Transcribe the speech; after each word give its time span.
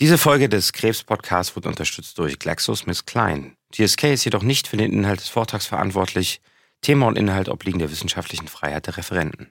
Diese 0.00 0.16
Folge 0.16 0.48
des 0.48 0.72
Krebs-Podcasts 0.72 1.56
wurde 1.56 1.68
unterstützt 1.68 2.18
durch 2.18 2.38
GlaxoSmithKline. 2.38 3.54
GSK 3.72 4.04
ist 4.12 4.24
jedoch 4.24 4.44
nicht 4.44 4.68
für 4.68 4.76
den 4.76 4.92
Inhalt 4.92 5.18
des 5.18 5.28
Vortrags 5.28 5.66
verantwortlich. 5.66 6.40
Thema 6.82 7.08
und 7.08 7.18
Inhalt 7.18 7.48
obliegen 7.48 7.80
der 7.80 7.90
wissenschaftlichen 7.90 8.46
Freiheit 8.46 8.86
der 8.86 8.96
Referenten. 8.96 9.48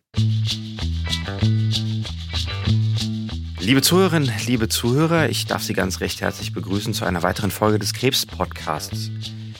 Liebe 3.60 3.82
Zuhörerinnen, 3.82 4.32
liebe 4.46 4.70
Zuhörer, 4.70 5.28
ich 5.28 5.48
darf 5.48 5.64
Sie 5.64 5.74
ganz 5.74 6.00
recht 6.00 6.22
herzlich 6.22 6.54
begrüßen 6.54 6.94
zu 6.94 7.04
einer 7.04 7.24
weiteren 7.24 7.52
Folge 7.52 7.78
des 7.78 7.92
Krebs-Podcasts. 7.92 9.12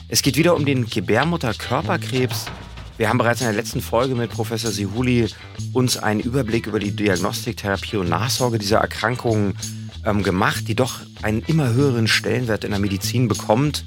Es 0.08 0.22
geht 0.22 0.38
wieder 0.38 0.56
um 0.56 0.64
den 0.64 0.86
Gebärmutterkörperkrebs. 0.86 2.46
Wir 2.96 3.10
haben 3.10 3.18
bereits 3.18 3.42
in 3.42 3.46
der 3.46 3.56
letzten 3.56 3.82
Folge 3.82 4.14
mit 4.14 4.30
Professor 4.30 4.70
Sihuli 4.70 5.28
uns 5.74 5.98
einen 5.98 6.20
Überblick 6.20 6.66
über 6.66 6.78
die 6.78 6.96
Diagnostik, 6.96 7.58
Therapie 7.58 7.98
und 7.98 8.08
Nachsorge 8.08 8.58
dieser 8.58 8.78
Erkrankungen 8.78 9.54
ähm, 10.04 10.22
gemacht, 10.22 10.68
die 10.68 10.74
doch 10.74 11.00
einen 11.22 11.42
immer 11.42 11.72
höheren 11.72 12.08
Stellenwert 12.08 12.64
in 12.64 12.70
der 12.70 12.80
Medizin 12.80 13.28
bekommt. 13.28 13.84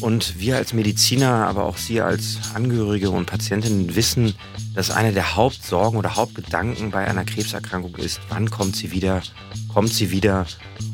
Und 0.00 0.38
wir 0.38 0.56
als 0.56 0.72
Mediziner, 0.72 1.46
aber 1.46 1.64
auch 1.64 1.76
Sie 1.76 2.00
als 2.00 2.38
Angehörige 2.54 3.10
und 3.10 3.26
Patientinnen 3.26 3.94
wissen, 3.94 4.34
dass 4.74 4.90
eine 4.90 5.12
der 5.12 5.36
Hauptsorgen 5.36 5.98
oder 5.98 6.16
Hauptgedanken 6.16 6.90
bei 6.90 7.06
einer 7.06 7.24
Krebserkrankung 7.24 7.94
ist, 7.96 8.20
wann 8.28 8.50
kommt 8.50 8.74
sie 8.74 8.90
wieder, 8.90 9.22
kommt 9.72 9.92
sie 9.92 10.10
wieder 10.10 10.46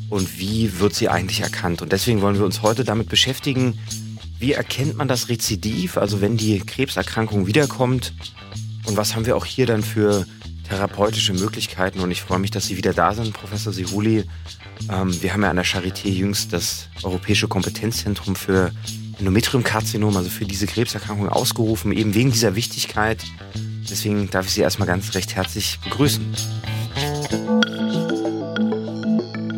und 0.09 0.39
wie 0.39 0.79
wird 0.79 0.93
sie 0.93 1.09
eigentlich 1.09 1.41
erkannt. 1.41 1.81
Und 1.81 1.91
deswegen 1.91 2.21
wollen 2.21 2.37
wir 2.37 2.45
uns 2.45 2.61
heute 2.61 2.83
damit 2.83 3.09
beschäftigen, 3.09 3.79
wie 4.37 4.53
erkennt 4.53 4.95
man 4.95 5.07
das 5.07 5.29
Rezidiv, 5.29 5.97
also 5.97 6.21
wenn 6.21 6.37
die 6.37 6.59
Krebserkrankung 6.59 7.47
wiederkommt 7.47 8.13
und 8.85 8.97
was 8.97 9.15
haben 9.15 9.25
wir 9.25 9.35
auch 9.35 9.45
hier 9.45 9.65
dann 9.65 9.83
für 9.83 10.25
therapeutische 10.69 11.33
Möglichkeiten 11.33 11.99
und 11.99 12.11
ich 12.11 12.21
freue 12.21 12.39
mich, 12.39 12.51
dass 12.51 12.67
Sie 12.67 12.77
wieder 12.77 12.93
da 12.93 13.13
sind, 13.13 13.33
Professor 13.33 13.73
Sihuli. 13.73 14.25
Ähm, 14.89 15.21
wir 15.21 15.33
haben 15.33 15.41
ja 15.41 15.49
an 15.49 15.55
der 15.55 15.65
Charité 15.65 16.09
jüngst 16.09 16.53
das 16.53 16.89
Europäische 17.01 17.47
Kompetenzzentrum 17.47 18.35
für 18.35 18.71
Endometriumkarzinom, 19.17 20.15
also 20.15 20.29
für 20.29 20.45
diese 20.45 20.67
Krebserkrankung 20.67 21.27
ausgerufen, 21.27 21.91
eben 21.91 22.13
wegen 22.13 22.31
dieser 22.31 22.55
Wichtigkeit. 22.55 23.23
Deswegen 23.89 24.29
darf 24.29 24.45
ich 24.45 24.53
Sie 24.53 24.61
erstmal 24.61 24.87
ganz 24.87 25.15
recht 25.15 25.35
herzlich 25.35 25.79
begrüßen. 25.83 26.23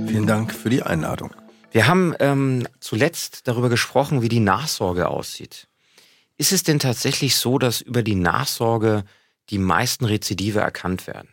Vielen 0.08 0.28
Dank 0.28 0.54
für 0.54 0.70
die 0.70 0.82
Einladung. 0.82 1.32
Wir 1.72 1.88
haben 1.88 2.16
ähm, 2.20 2.68
zuletzt 2.80 3.48
darüber 3.48 3.70
gesprochen, 3.70 4.22
wie 4.22 4.30
die 4.30 4.40
Nachsorge 4.40 5.10
aussieht. 5.10 5.68
Ist 6.38 6.54
es 6.54 6.64
denn 6.64 6.80
tatsächlich 6.80 7.36
so, 7.36 7.60
dass 7.60 7.82
über 7.82 8.02
die 8.02 8.16
Nachsorge 8.16 9.04
die 9.50 9.58
meisten 9.58 10.06
Rezidive 10.06 10.60
erkannt 10.60 11.08
werden? 11.08 11.30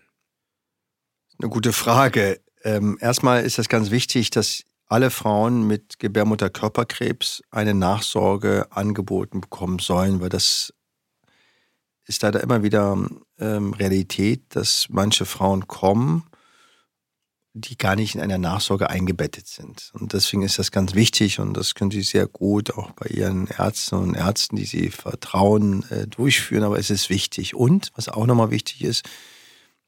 Eine 1.38 1.50
gute 1.50 1.72
Frage. 1.72 2.40
Ähm, 2.64 2.98
erstmal 3.00 3.44
ist 3.44 3.58
es 3.58 3.68
ganz 3.68 3.90
wichtig, 3.90 4.30
dass 4.30 4.64
alle 4.86 5.10
Frauen 5.10 5.66
mit 5.66 5.98
Gebärmutterkörperkrebs 5.98 7.42
eine 7.50 7.74
Nachsorge 7.74 8.66
angeboten 8.70 9.40
bekommen 9.40 9.78
sollen, 9.78 10.20
weil 10.20 10.30
das 10.30 10.72
ist 12.06 12.22
leider 12.22 12.42
immer 12.42 12.62
wieder 12.62 12.98
ähm, 13.38 13.74
Realität, 13.74 14.42
dass 14.48 14.86
manche 14.88 15.26
Frauen 15.26 15.68
kommen, 15.68 16.24
die 17.58 17.76
gar 17.76 17.96
nicht 17.96 18.14
in 18.14 18.20
einer 18.20 18.38
Nachsorge 18.38 18.90
eingebettet 18.90 19.46
sind. 19.46 19.90
Und 19.94 20.12
deswegen 20.12 20.42
ist 20.42 20.58
das 20.58 20.70
ganz 20.70 20.94
wichtig 20.94 21.38
und 21.40 21.54
das 21.56 21.74
können 21.74 21.90
Sie 21.90 22.02
sehr 22.02 22.26
gut 22.26 22.72
auch 22.74 22.92
bei 22.92 23.06
Ihren 23.08 23.46
Ärzten 23.46 23.96
und 23.96 24.14
Ärzten, 24.14 24.56
die 24.56 24.64
Sie 24.64 24.90
vertrauen, 24.90 25.84
äh, 25.90 26.06
durchführen. 26.06 26.64
Aber 26.64 26.78
es 26.78 26.90
ist 26.90 27.10
wichtig. 27.10 27.54
Und 27.54 27.90
was 27.94 28.08
auch 28.08 28.26
nochmal 28.26 28.50
wichtig 28.50 28.82
ist, 28.82 29.08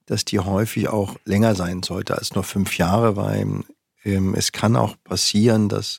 dass 0.06 0.24
die 0.24 0.40
häufig 0.40 0.88
auch 0.88 1.16
länger 1.24 1.54
sein 1.54 1.82
sollte 1.82 2.18
als 2.18 2.34
nur 2.34 2.44
fünf 2.44 2.76
Jahre, 2.76 3.16
weil 3.16 3.64
ähm, 4.04 4.34
es 4.34 4.52
kann 4.52 4.76
auch 4.76 4.96
passieren, 5.04 5.68
dass 5.68 5.98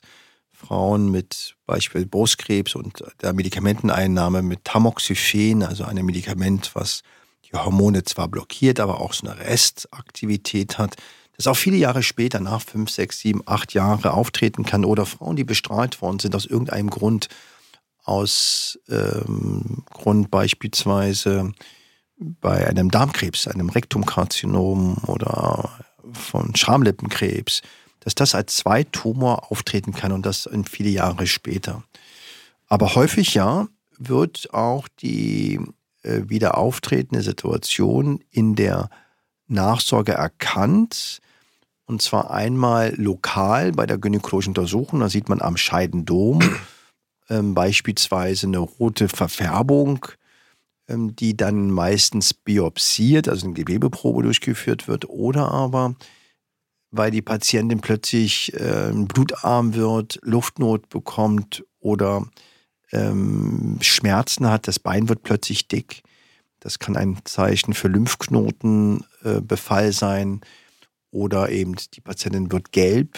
Frauen 0.52 1.10
mit 1.10 1.56
Beispiel 1.66 2.06
Brustkrebs 2.06 2.74
und 2.74 3.02
der 3.20 3.32
Medikamenteneinnahme 3.32 4.42
mit 4.42 4.64
Tamoxifen, 4.64 5.62
also 5.62 5.84
einem 5.84 6.06
Medikament, 6.06 6.70
was 6.74 7.02
die 7.44 7.56
Hormone 7.56 8.04
zwar 8.04 8.28
blockiert, 8.28 8.80
aber 8.80 9.00
auch 9.00 9.12
so 9.12 9.26
eine 9.26 9.40
Restaktivität 9.40 10.78
hat, 10.78 10.96
das 11.42 11.50
auch 11.50 11.56
viele 11.56 11.76
Jahre 11.76 12.02
später, 12.02 12.40
nach 12.40 12.62
fünf, 12.62 12.90
sechs, 12.90 13.18
sieben, 13.18 13.42
acht 13.46 13.74
Jahre 13.74 14.12
auftreten 14.12 14.64
kann 14.64 14.84
oder 14.84 15.06
Frauen, 15.06 15.36
die 15.36 15.44
bestrahlt 15.44 16.00
worden 16.00 16.18
sind 16.18 16.34
aus 16.36 16.46
irgendeinem 16.46 16.90
Grund, 16.90 17.28
aus 18.04 18.78
ähm, 18.88 19.84
Grund 19.90 20.30
beispielsweise 20.30 21.52
bei 22.16 22.66
einem 22.66 22.90
Darmkrebs, 22.90 23.48
einem 23.48 23.70
Rektumkarzinom 23.70 24.98
oder 25.06 25.70
von 26.12 26.54
Schamlippenkrebs, 26.54 27.62
dass 28.00 28.14
das 28.14 28.34
als 28.34 28.56
Zweitumor 28.56 29.50
auftreten 29.50 29.92
kann 29.92 30.12
und 30.12 30.24
das 30.26 30.46
in 30.46 30.64
viele 30.64 30.90
Jahre 30.90 31.26
später. 31.26 31.82
Aber 32.68 32.94
häufig 32.94 33.34
ja, 33.34 33.66
wird 33.98 34.52
auch 34.54 34.88
die 35.00 35.60
äh, 36.02 36.22
wieder 36.26 36.56
auftretende 36.56 37.22
Situation 37.22 38.22
in 38.30 38.54
der 38.54 38.88
Nachsorge 39.48 40.12
erkannt. 40.12 41.20
Und 41.92 42.00
zwar 42.00 42.30
einmal 42.30 42.94
lokal 42.96 43.72
bei 43.72 43.84
der 43.84 43.98
gynäkologischen 43.98 44.52
Untersuchung. 44.52 45.00
Da 45.00 45.10
sieht 45.10 45.28
man 45.28 45.42
am 45.42 45.58
Scheidendom 45.58 46.40
ähm, 47.28 47.52
beispielsweise 47.52 48.46
eine 48.46 48.60
rote 48.60 49.10
Verfärbung, 49.10 50.06
ähm, 50.88 51.14
die 51.14 51.36
dann 51.36 51.70
meistens 51.70 52.32
biopsiert, 52.32 53.28
also 53.28 53.44
eine 53.44 53.52
Gewebeprobe 53.52 54.22
durchgeführt 54.22 54.88
wird. 54.88 55.10
Oder 55.10 55.50
aber 55.50 55.94
weil 56.90 57.10
die 57.10 57.20
Patientin 57.20 57.82
plötzlich 57.82 58.54
äh, 58.54 58.90
blutarm 58.94 59.74
wird, 59.74 60.18
Luftnot 60.22 60.88
bekommt 60.88 61.62
oder 61.78 62.26
ähm, 62.90 63.76
Schmerzen 63.82 64.48
hat, 64.48 64.66
das 64.66 64.78
Bein 64.78 65.10
wird 65.10 65.24
plötzlich 65.24 65.68
dick. 65.68 66.02
Das 66.58 66.78
kann 66.78 66.96
ein 66.96 67.18
Zeichen 67.24 67.74
für 67.74 67.88
Lymphknotenbefall 67.88 69.88
äh, 69.88 69.92
sein 69.92 70.40
oder 71.12 71.50
eben 71.50 71.76
die 71.94 72.00
Patientin 72.00 72.50
wird 72.50 72.72
gelb. 72.72 73.16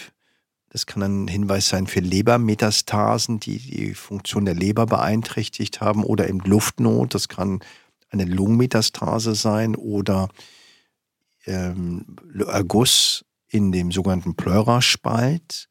Das 0.69 0.85
kann 0.85 1.01
ein 1.01 1.27
Hinweis 1.27 1.69
sein 1.69 1.87
für 1.87 2.01
Lebermetastasen, 2.01 3.39
die 3.39 3.57
die 3.57 3.93
Funktion 3.93 4.45
der 4.45 4.53
Leber 4.53 4.85
beeinträchtigt 4.85 5.81
haben 5.81 6.03
oder 6.03 6.27
eben 6.27 6.39
Luftnot. 6.39 7.15
Das 7.15 7.29
kann 7.29 7.61
eine 8.09 8.25
Lungenmetastase 8.25 9.33
sein 9.35 9.75
oder 9.75 10.29
ähm, 11.45 12.17
Erguss 12.45 13.25
in 13.47 13.71
dem 13.71 13.91
sogenannten 13.91 14.35
Pleuraspalt. 14.35 15.69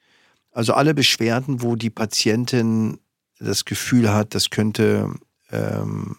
Also 0.51 0.73
alle 0.73 0.95
Beschwerden, 0.95 1.63
wo 1.63 1.77
die 1.77 1.91
Patientin 1.91 2.99
das 3.39 3.67
Gefühl 3.67 4.11
hat, 4.11 4.35
das 4.35 4.49
könnte 4.49 5.13
ähm, 5.51 6.17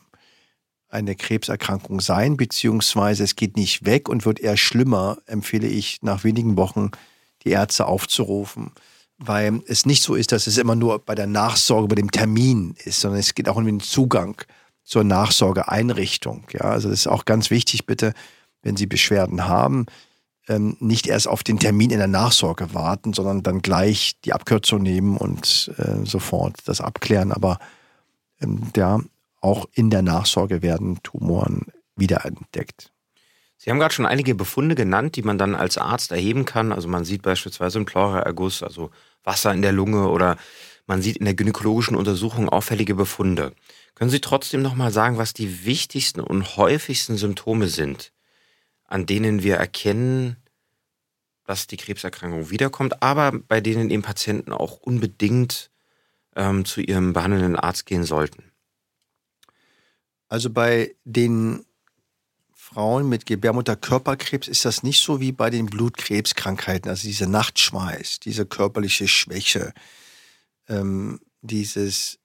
eine 0.96 1.16
Krebserkrankung 1.16 2.00
sein, 2.00 2.38
beziehungsweise 2.38 3.24
es 3.24 3.36
geht 3.36 3.58
nicht 3.58 3.86
weg 3.86 4.10
und 4.10 4.26
wird 4.26 4.40
eher 4.40 4.58
schlimmer, 4.58 5.18
empfehle 5.26 5.68
ich 5.68 6.02
nach 6.02 6.24
wenigen 6.24 6.58
Wochen 6.58 6.92
die 7.44 7.50
Ärzte 7.50 7.86
aufzurufen, 7.86 8.72
weil 9.18 9.62
es 9.68 9.86
nicht 9.86 10.02
so 10.02 10.16
ist, 10.16 10.32
dass 10.32 10.48
es 10.48 10.58
immer 10.58 10.76
nur 10.76 11.00
bei 11.00 11.14
der 11.14 11.28
Nachsorge, 11.28 11.90
bei 11.90 11.96
dem 11.96 12.12
Termin 12.12 12.76
ist, 12.84 13.02
sondern 13.02 13.20
es 13.20 13.36
geht 13.36 13.50
auch 13.50 13.58
um 13.58 13.66
den 13.66 13.82
Zugang 13.82 14.42
zur 14.84 15.04
Nachsorgeeinrichtung. 15.04 16.48
Ja, 16.54 16.62
also 16.62 16.90
das 16.90 17.02
ist 17.02 17.08
auch 17.08 17.26
ganz 17.26 17.50
wichtig, 17.50 17.86
bitte, 17.86 18.14
wenn 18.62 18.78
Sie 18.78 18.88
Beschwerden 18.88 19.48
haben, 19.48 19.86
ähm, 20.48 20.78
nicht 20.80 21.08
erst 21.08 21.28
auf 21.28 21.44
den 21.44 21.60
Termin 21.60 21.92
in 21.92 21.98
der 21.98 22.08
Nachsorge 22.08 22.74
warten, 22.74 23.14
sondern 23.14 23.44
dann 23.44 23.62
gleich 23.62 24.14
die 24.24 24.34
Abkürzung 24.34 24.82
nehmen 24.82 25.18
und 25.18 25.72
äh, 25.78 26.06
sofort 26.06 26.58
das 26.66 26.82
abklären. 26.82 27.32
Aber 27.32 27.60
ähm, 28.42 28.62
ja, 28.76 29.02
auch 29.46 29.68
in 29.74 29.92
der 29.92 30.02
Nachsorge 30.02 30.64
werden 30.64 31.00
Tumoren 31.04 31.68
wiederentdeckt. 31.96 32.92
Sie 33.58 33.70
haben 33.70 33.80
gerade 33.80 33.94
schon 33.94 34.08
einige 34.08 34.34
Befunde 34.34 34.74
genannt, 34.74 35.16
die 35.16 35.22
man 35.22 35.38
dann 35.38 35.54
als 35.54 35.78
Arzt 35.78 36.12
erheben 36.12 36.46
kann. 36.46 36.72
Also 36.72 36.88
man 36.88 37.06
sieht 37.06 37.22
beispielsweise 37.22 37.78
einen 37.78 37.86
Pleuraerguss, 37.86 38.64
also 38.64 38.90
Wasser 39.24 39.54
in 39.54 39.62
der 39.62 39.72
Lunge 39.72 40.10
oder 40.10 40.38
man 40.88 41.02
sieht 41.02 41.18
in 41.18 41.26
der 41.26 41.36
gynäkologischen 41.36 41.96
Untersuchung 41.96 42.50
auffällige 42.50 42.96
Befunde. 42.96 43.54
Können 43.94 44.10
Sie 44.10 44.20
trotzdem 44.20 44.62
nochmal 44.62 44.92
sagen, 44.92 45.18
was 45.18 45.34
die 45.34 45.64
wichtigsten 45.66 46.22
und 46.22 46.58
häufigsten 46.58 47.16
Symptome 47.16 47.68
sind, 47.68 48.12
an 48.84 49.06
denen 49.06 49.44
wir 49.44 49.56
erkennen, 49.56 50.38
dass 51.46 51.68
die 51.68 51.78
Krebserkrankung 51.78 52.50
wiederkommt, 52.50 53.02
aber 53.04 53.32
bei 53.32 53.62
denen 53.62 53.92
eben 53.92 54.02
Patienten 54.02 54.52
auch 54.52 54.78
unbedingt 54.78 55.72
ähm, 56.36 56.66
zu 56.66 56.82
ihrem 56.82 57.14
behandelnden 57.14 57.56
Arzt 57.56 57.86
gehen 57.86 58.04
sollten? 58.04 58.52
Also 60.28 60.50
bei 60.50 60.96
den 61.04 61.66
Frauen 62.54 63.08
mit 63.08 63.26
Gebärmutterkörperkrebs 63.26 64.48
ist 64.48 64.66
das 64.66 64.84
nicht 64.84 65.02
so 65.02 65.20
wie 65.20 65.32
bei 65.32 65.50
den 65.50 65.68
Blutkrebskrankheiten, 65.68 66.90
also 66.90 67.08
diese 67.08 67.28
Nachtschweiß, 67.28 68.20
diese 68.22 68.46
körperliche 68.46 69.08
Schwäche, 69.08 69.74
ähm, 70.68 71.20
dieses 71.42 72.18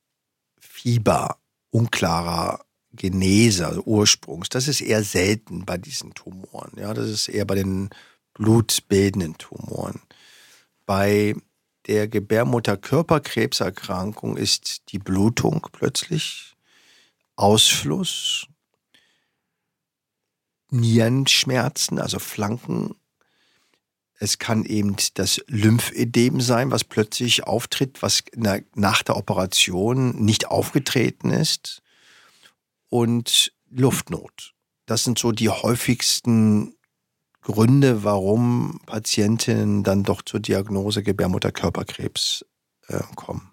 Fieber 0.58 1.36
unklarer 1.70 2.64
Genese, 2.92 3.66
also 3.66 3.82
Ursprungs. 3.82 4.48
Das 4.48 4.66
ist 4.66 4.80
eher 4.80 5.04
selten 5.04 5.66
bei 5.66 5.78
diesen 5.78 6.14
Tumoren. 6.14 6.72
Ja, 6.76 6.92
das 6.94 7.08
ist 7.08 7.28
eher 7.28 7.44
bei 7.44 7.54
den 7.54 7.90
blutbildenden 8.34 9.38
Tumoren. 9.38 10.00
Bei 10.86 11.36
der 11.86 12.08
Gebärmutterkörperkrebserkrankung 12.08 14.36
ist 14.36 14.90
die 14.90 14.98
Blutung 14.98 15.64
plötzlich, 15.70 16.56
Ausfluss, 17.40 18.46
Nierenschmerzen, 20.70 21.98
also 21.98 22.18
Flanken. 22.18 22.94
Es 24.18 24.38
kann 24.38 24.64
eben 24.64 24.96
das 25.14 25.40
Lymphedem 25.46 26.42
sein, 26.42 26.70
was 26.70 26.84
plötzlich 26.84 27.44
auftritt, 27.44 28.02
was 28.02 28.24
nach 28.36 29.02
der 29.02 29.16
Operation 29.16 30.22
nicht 30.22 30.48
aufgetreten 30.48 31.30
ist. 31.30 31.82
Und 32.90 33.52
Luftnot. 33.70 34.52
Das 34.84 35.04
sind 35.04 35.18
so 35.18 35.32
die 35.32 35.48
häufigsten 35.48 36.74
Gründe, 37.40 38.04
warum 38.04 38.80
Patientinnen 38.84 39.82
dann 39.82 40.02
doch 40.02 40.22
zur 40.22 40.40
Diagnose 40.40 41.02
Gebärmutterkörperkrebs 41.02 42.44
äh, 42.88 43.00
kommen. 43.14 43.49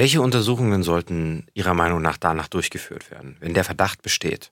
Welche 0.00 0.22
Untersuchungen 0.22 0.82
sollten 0.82 1.44
Ihrer 1.52 1.74
Meinung 1.74 2.00
nach 2.00 2.16
danach 2.16 2.48
durchgeführt 2.48 3.10
werden, 3.10 3.36
wenn 3.40 3.52
der 3.52 3.64
Verdacht 3.64 4.00
besteht? 4.00 4.50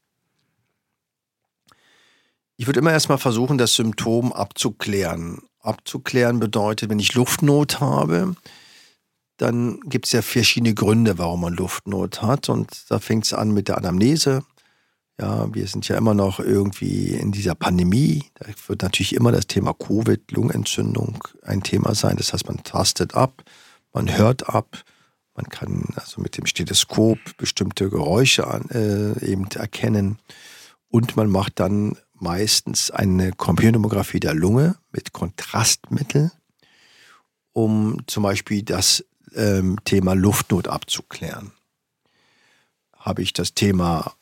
Ich 2.58 2.66
würde 2.66 2.80
immer 2.80 2.92
erstmal 2.92 3.16
versuchen, 3.16 3.56
das 3.56 3.72
Symptom 3.74 4.34
abzuklären. 4.34 5.40
Abzuklären 5.60 6.38
bedeutet, 6.38 6.90
wenn 6.90 6.98
ich 6.98 7.14
Luftnot 7.14 7.80
habe, 7.80 8.36
dann 9.38 9.80
gibt 9.86 10.04
es 10.04 10.12
ja 10.12 10.20
verschiedene 10.20 10.74
Gründe, 10.74 11.16
warum 11.16 11.40
man 11.40 11.54
Luftnot 11.54 12.20
hat. 12.20 12.50
Und 12.50 12.84
da 12.90 12.98
fängt 12.98 13.24
es 13.24 13.32
an 13.32 13.52
mit 13.52 13.68
der 13.68 13.78
Anamnese. 13.78 14.44
Ja, 15.18 15.48
wir 15.54 15.66
sind 15.66 15.88
ja 15.88 15.96
immer 15.96 16.12
noch 16.12 16.40
irgendwie 16.40 17.14
in 17.14 17.32
dieser 17.32 17.54
Pandemie. 17.54 18.26
Da 18.34 18.48
wird 18.66 18.82
natürlich 18.82 19.14
immer 19.14 19.32
das 19.32 19.46
Thema 19.46 19.72
Covid, 19.72 20.30
Lungenentzündung 20.30 21.26
ein 21.40 21.62
Thema 21.62 21.94
sein. 21.94 22.18
Das 22.18 22.34
heißt, 22.34 22.46
man 22.46 22.62
tastet 22.64 23.14
ab, 23.14 23.42
man 23.94 24.14
hört 24.14 24.50
ab, 24.50 24.84
man 25.38 25.48
kann 25.50 25.84
also 25.94 26.20
mit 26.20 26.36
dem 26.36 26.46
Stethoskop 26.46 27.18
bestimmte 27.36 27.88
Geräusche 27.88 28.42
äh, 28.70 29.24
eben 29.24 29.46
erkennen. 29.52 30.18
Und 30.88 31.16
man 31.16 31.30
macht 31.30 31.60
dann 31.60 31.96
meistens 32.14 32.90
eine 32.90 33.30
Computertomographie 33.30 34.18
der 34.18 34.34
Lunge 34.34 34.74
mit 34.90 35.12
Kontrastmittel, 35.12 36.32
um 37.52 37.98
zum 38.08 38.24
Beispiel 38.24 38.64
das 38.64 39.04
ähm, 39.36 39.78
Thema 39.84 40.14
Luftnot 40.14 40.66
abzuklären. 40.66 41.52
Habe 42.96 43.22
ich 43.22 43.32
das 43.32 43.54
Thema 43.54 44.16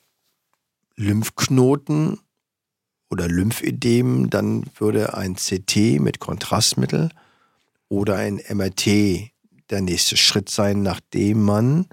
Lymphknoten 0.96 2.20
oder 3.08 3.26
Lymphödem, 3.26 4.28
dann 4.28 4.66
würde 4.76 5.14
ein 5.14 5.36
CT 5.36 5.98
mit 5.98 6.20
Kontrastmittel 6.20 7.08
oder 7.88 8.16
ein 8.16 8.38
MRT 8.52 9.32
der 9.70 9.80
nächste 9.80 10.16
Schritt 10.16 10.48
sein, 10.48 10.82
nachdem 10.82 11.42
man 11.42 11.86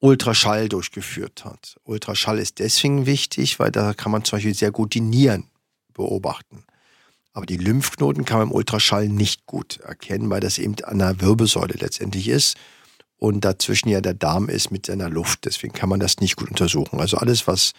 Ultraschall 0.00 0.68
durchgeführt 0.68 1.44
hat. 1.44 1.76
Ultraschall 1.84 2.38
ist 2.38 2.58
deswegen 2.58 3.06
wichtig, 3.06 3.58
weil 3.58 3.70
da 3.70 3.94
kann 3.94 4.12
man 4.12 4.24
zum 4.24 4.36
Beispiel 4.36 4.54
sehr 4.54 4.70
gut 4.70 4.94
die 4.94 5.00
Nieren 5.00 5.50
beobachten. 5.94 6.64
Aber 7.32 7.46
die 7.46 7.56
Lymphknoten 7.56 8.24
kann 8.24 8.38
man 8.38 8.48
im 8.48 8.54
Ultraschall 8.54 9.08
nicht 9.08 9.46
gut 9.46 9.78
erkennen, 9.78 10.30
weil 10.30 10.40
das 10.40 10.58
eben 10.58 10.76
an 10.84 10.98
der 10.98 11.20
Wirbelsäule 11.20 11.74
letztendlich 11.78 12.28
ist 12.28 12.56
und 13.18 13.44
dazwischen 13.44 13.88
ja 13.88 14.00
der 14.00 14.14
Darm 14.14 14.48
ist 14.48 14.70
mit 14.70 14.86
seiner 14.86 15.08
Luft. 15.08 15.44
Deswegen 15.44 15.72
kann 15.72 15.88
man 15.88 16.00
das 16.00 16.18
nicht 16.18 16.36
gut 16.36 16.48
untersuchen. 16.48 17.00
Also 17.00 17.16
alles, 17.16 17.46
was 17.46 17.72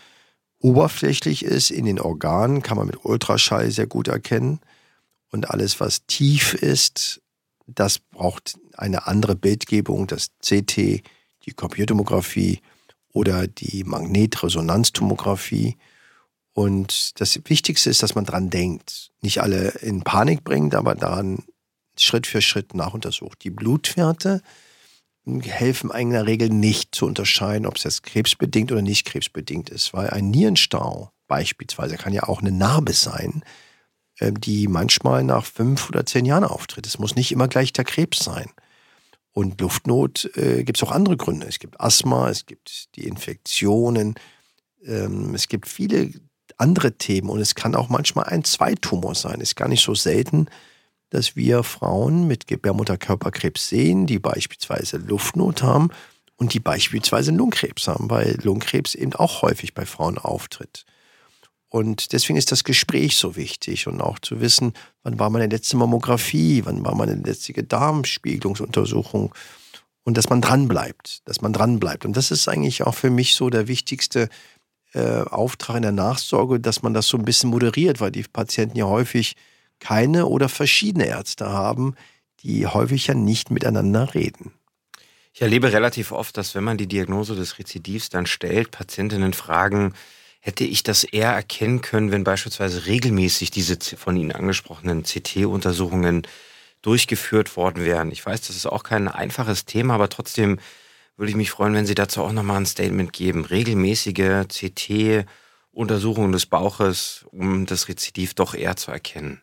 oberflächlich 0.59 1.43
ist 1.43 1.71
in 1.71 1.85
den 1.85 1.99
Organen, 1.99 2.61
kann 2.61 2.77
man 2.77 2.87
mit 2.87 3.03
Ultraschall 3.05 3.71
sehr 3.71 3.87
gut 3.87 4.07
erkennen. 4.07 4.59
Und 5.31 5.49
alles, 5.49 5.79
was 5.79 6.05
tief 6.05 6.53
ist, 6.53 7.21
das 7.67 7.99
braucht 7.99 8.57
eine 8.75 9.07
andere 9.07 9.35
Bildgebung, 9.35 10.07
das 10.07 10.29
CT, 10.41 10.77
die 10.77 11.53
Computertomographie 11.55 12.61
oder 13.13 13.47
die 13.47 13.83
Magnetresonanztomographie. 13.83 15.77
Und 16.53 17.19
das 17.19 17.39
Wichtigste 17.45 17.89
ist, 17.89 18.01
dass 18.01 18.15
man 18.15 18.25
dran 18.25 18.49
denkt. 18.49 19.11
Nicht 19.21 19.41
alle 19.41 19.69
in 19.81 20.01
Panik 20.03 20.43
bringt, 20.43 20.73
aber 20.75 20.95
daran 20.95 21.43
Schritt 21.99 22.25
für 22.27 22.41
Schritt 22.41 22.73
nachuntersucht. 22.73 23.43
Die 23.43 23.49
Blutwerte 23.49 24.41
helfen 25.25 25.91
in 25.91 26.11
der 26.11 26.25
Regel 26.25 26.49
nicht 26.49 26.95
zu 26.95 27.05
unterscheiden, 27.05 27.67
ob 27.67 27.75
es 27.75 27.83
jetzt 27.83 28.03
krebsbedingt 28.03 28.71
oder 28.71 28.81
nicht 28.81 29.05
krebsbedingt 29.05 29.69
ist, 29.69 29.93
weil 29.93 30.09
ein 30.09 30.29
Nierenstau 30.29 31.11
beispielsweise 31.27 31.97
kann 31.97 32.13
ja 32.13 32.23
auch 32.23 32.39
eine 32.39 32.51
Narbe 32.51 32.93
sein, 32.93 33.43
die 34.19 34.67
manchmal 34.67 35.23
nach 35.23 35.45
fünf 35.45 35.89
oder 35.89 36.05
zehn 36.05 36.25
Jahren 36.25 36.43
auftritt. 36.43 36.87
Es 36.87 36.99
muss 36.99 37.15
nicht 37.15 37.31
immer 37.31 37.47
gleich 37.47 37.73
der 37.73 37.85
Krebs 37.85 38.19
sein. 38.19 38.49
Und 39.31 39.61
Luftnot 39.61 40.31
äh, 40.35 40.63
gibt 40.63 40.77
es 40.77 40.83
auch 40.83 40.91
andere 40.91 41.15
Gründe. 41.15 41.45
Es 41.47 41.59
gibt 41.59 41.79
Asthma, 41.79 42.29
es 42.29 42.47
gibt 42.47 42.95
die 42.95 43.05
Infektionen, 43.05 44.15
ähm, 44.83 45.35
es 45.35 45.47
gibt 45.47 45.67
viele 45.67 46.11
andere 46.57 46.97
Themen 46.97 47.29
und 47.29 47.39
es 47.39 47.53
kann 47.53 47.75
auch 47.75 47.89
manchmal 47.89 48.25
ein 48.25 48.43
Zweitumor 48.43 49.13
sein. 49.13 49.39
Ist 49.41 49.55
gar 49.55 49.67
nicht 49.67 49.83
so 49.83 49.93
selten, 49.93 50.47
dass 51.09 51.35
wir 51.35 51.63
Frauen 51.63 52.27
mit 52.27 52.47
Gebärmutterkörperkrebs 52.47 53.69
sehen, 53.69 54.07
die 54.07 54.19
beispielsweise 54.19 54.97
Luftnot 54.97 55.61
haben 55.61 55.89
und 56.37 56.53
die 56.53 56.59
beispielsweise 56.59 57.31
Lungenkrebs 57.31 57.87
haben, 57.87 58.09
weil 58.09 58.37
Lungenkrebs 58.41 58.95
eben 58.95 59.13
auch 59.13 59.41
häufig 59.41 59.73
bei 59.73 59.85
Frauen 59.85 60.17
auftritt. 60.17 60.85
Und 61.77 62.11
deswegen 62.11 62.37
ist 62.37 62.51
das 62.51 62.63
Gespräch 62.63 63.17
so 63.17 63.35
wichtig 63.35 63.85
und 63.85 64.01
auch 64.01 64.17
zu 64.17 64.41
wissen, 64.41 64.73
wann 65.03 65.19
war 65.19 65.29
meine 65.29 65.45
letzte 65.45 65.77
Mammographie, 65.77 66.63
wann 66.65 66.83
war 66.83 66.95
meine 66.95 67.13
letzte 67.13 67.53
Darmspiegelungsuntersuchung 67.53 69.31
und 70.03 70.17
dass 70.17 70.31
man 70.31 70.41
dranbleibt, 70.41 71.21
dass 71.25 71.41
man 71.41 71.53
dranbleibt. 71.53 72.03
Und 72.03 72.17
das 72.17 72.31
ist 72.31 72.47
eigentlich 72.47 72.81
auch 72.81 72.95
für 72.95 73.11
mich 73.11 73.35
so 73.35 73.51
der 73.51 73.67
wichtigste 73.67 74.27
äh, 74.93 75.21
Auftrag 75.21 75.75
in 75.75 75.83
der 75.83 75.91
Nachsorge, 75.91 76.59
dass 76.59 76.81
man 76.81 76.95
das 76.95 77.07
so 77.07 77.17
ein 77.17 77.25
bisschen 77.25 77.51
moderiert, 77.51 78.01
weil 78.01 78.09
die 78.09 78.23
Patienten 78.23 78.77
ja 78.77 78.85
häufig 78.85 79.35
keine 79.79 80.25
oder 80.25 80.49
verschiedene 80.49 81.05
Ärzte 81.05 81.47
haben, 81.47 81.93
die 82.39 82.65
häufig 82.65 83.05
ja 83.05 83.13
nicht 83.13 83.51
miteinander 83.51 84.15
reden. 84.15 84.51
Ich 85.31 85.43
erlebe 85.43 85.71
relativ 85.71 86.11
oft, 86.11 86.37
dass 86.37 86.55
wenn 86.55 86.63
man 86.63 86.79
die 86.79 86.87
Diagnose 86.87 87.35
des 87.35 87.59
Rezidivs 87.59 88.09
dann 88.09 88.25
stellt, 88.25 88.71
Patientinnen 88.71 89.33
fragen, 89.33 89.93
hätte 90.47 90.63
ich 90.63 90.81
das 90.81 91.03
eher 91.03 91.31
erkennen 91.31 91.81
können, 91.81 92.09
wenn 92.09 92.23
beispielsweise 92.23 92.85
regelmäßig 92.85 93.51
diese 93.51 93.77
von 93.97 94.15
Ihnen 94.15 94.31
angesprochenen 94.31 95.03
CT-Untersuchungen 95.03 96.25
durchgeführt 96.81 97.57
worden 97.57 97.83
wären. 97.83 98.11
Ich 98.11 98.25
weiß, 98.25 98.39
das 98.47 98.55
ist 98.55 98.65
auch 98.65 98.83
kein 98.83 99.09
einfaches 99.09 99.65
Thema, 99.65 99.95
aber 99.95 100.07
trotzdem 100.07 100.57
würde 101.17 101.31
ich 101.31 101.35
mich 101.35 101.51
freuen, 101.51 101.73
wenn 101.73 101.85
Sie 101.85 101.95
dazu 101.95 102.23
auch 102.23 102.31
nochmal 102.31 102.61
ein 102.61 102.65
Statement 102.65 103.11
geben. 103.11 103.43
Regelmäßige 103.43 104.45
CT-Untersuchungen 104.47 106.31
des 106.31 106.45
Bauches, 106.45 107.25
um 107.31 107.65
das 107.65 107.89
Rezidiv 107.89 108.33
doch 108.33 108.53
eher 108.53 108.77
zu 108.77 108.91
erkennen. 108.91 109.41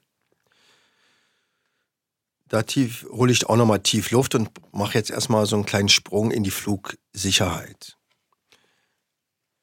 Da 2.49 2.62
tief 2.62 3.05
hole 3.11 3.31
ich 3.31 3.47
auch 3.47 3.57
nochmal 3.57 3.81
tief 3.81 4.11
Luft 4.11 4.35
und 4.35 4.49
mache 4.73 4.97
jetzt 4.97 5.11
erstmal 5.11 5.45
so 5.45 5.57
einen 5.57 5.67
kleinen 5.67 5.90
Sprung 5.90 6.31
in 6.31 6.45
die 6.45 6.50
Flugsicherheit. 6.50 7.99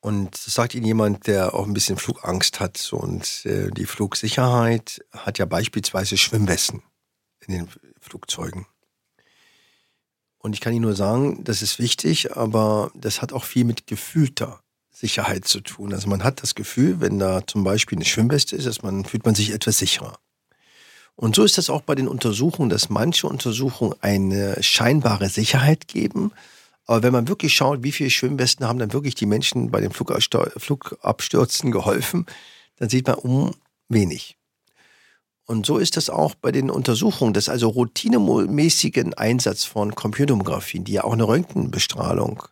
Und 0.02 0.34
das 0.34 0.56
sagt 0.56 0.74
Ihnen 0.74 0.86
jemand, 0.86 1.28
der 1.28 1.54
auch 1.54 1.66
ein 1.66 1.74
bisschen 1.74 1.98
Flugangst 1.98 2.60
hat. 2.60 2.92
Und 2.92 3.46
äh, 3.46 3.70
die 3.70 3.86
Flugsicherheit 3.86 5.06
hat 5.12 5.38
ja 5.38 5.46
beispielsweise 5.46 6.18
Schwimmwesten 6.18 6.82
in 7.46 7.54
den 7.54 7.68
Flugzeugen. 8.00 8.66
Und 10.40 10.54
ich 10.54 10.60
kann 10.60 10.74
Ihnen 10.74 10.82
nur 10.82 10.96
sagen, 10.96 11.44
das 11.44 11.62
ist 11.62 11.78
wichtig, 11.78 12.36
aber 12.36 12.92
das 12.96 13.22
hat 13.22 13.32
auch 13.32 13.44
viel 13.44 13.64
mit 13.64 13.86
gefühlter 13.86 14.62
Sicherheit 14.90 15.46
zu 15.46 15.62
tun. 15.62 15.94
Also 15.94 16.10
man 16.10 16.24
hat 16.24 16.42
das 16.42 16.56
Gefühl, 16.56 17.00
wenn 17.00 17.20
da 17.20 17.46
zum 17.46 17.64
Beispiel 17.64 18.00
eine 18.00 18.06
Schwimmweste 18.06 18.56
ist, 18.56 18.66
dass 18.66 18.82
man, 18.82 19.06
fühlt 19.06 19.26
man 19.26 19.36
sich 19.36 19.52
etwas 19.52 19.78
sicherer. 19.78 20.18
Und 21.16 21.36
so 21.36 21.44
ist 21.44 21.60
das 21.60 21.70
auch 21.70 21.82
bei 21.82 21.94
den 21.94 22.08
Untersuchungen, 22.08 22.70
dass 22.70 22.90
manche 22.90 23.28
Untersuchungen 23.28 23.94
eine 24.02 24.62
scheinbare 24.64 25.30
Sicherheit 25.30 25.88
geben, 25.88 26.32
aber 26.86 27.04
wenn 27.04 27.14
man 27.14 27.28
wirklich 27.28 27.54
schaut, 27.54 27.84
wie 27.84 27.92
viele 27.92 28.10
Schwimmwesten 28.10 28.68
haben 28.68 28.80
dann 28.80 28.94
wirklich 28.94 29.16
die 29.16 29.26
Menschen 29.26 29.72
bei 29.72 29.82
den 29.82 29.92
Flugabstürzen 29.92 31.72
geholfen, 31.72 32.26
dann 32.78 32.90
sieht 32.90 33.08
man 33.08 33.16
um 33.16 33.54
wenig. 33.88 34.38
Und 35.46 35.66
so 35.66 35.78
ist 35.78 35.98
das 35.98 36.10
auch 36.10 36.36
bei 36.36 36.52
den 36.52 36.70
Untersuchungen, 36.70 37.34
dass 37.34 37.50
also 37.50 37.70
routinemäßigen 37.70 39.14
Einsatz 39.16 39.66
von 39.66 39.96
Computertomographien, 39.96 40.84
die 40.84 40.94
ja 40.94 41.04
auch 41.04 41.14
eine 41.14 41.28
Röntgenbestrahlung 41.28 42.44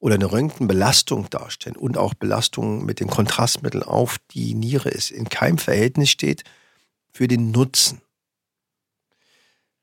oder 0.00 0.16
eine 0.16 0.32
Röntgenbelastung 0.32 1.30
darstellen 1.30 1.76
und 1.76 1.96
auch 1.96 2.14
Belastung 2.14 2.84
mit 2.84 3.00
den 3.00 3.08
Kontrastmitteln 3.08 3.84
auf 3.84 4.16
die 4.32 4.54
Niere 4.54 4.88
ist, 4.88 5.10
in 5.10 5.28
keinem 5.28 5.58
Verhältnis 5.58 6.10
steht 6.10 6.42
für 7.12 7.28
den 7.28 7.50
Nutzen. 7.50 8.00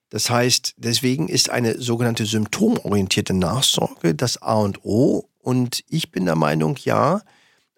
Das 0.10 0.30
heißt, 0.30 0.76
deswegen 0.78 1.28
ist 1.28 1.50
eine 1.50 1.82
sogenannte 1.82 2.26
symptomorientierte 2.26 3.34
Nachsorge 3.34 4.16
das 4.16 4.42
A 4.42 4.56
und 4.56 4.84
O. 4.86 5.30
Und 5.40 5.84
ich 5.90 6.12
bin 6.12 6.26
der 6.26 6.36
Meinung, 6.36 6.78
ja, 6.84 7.22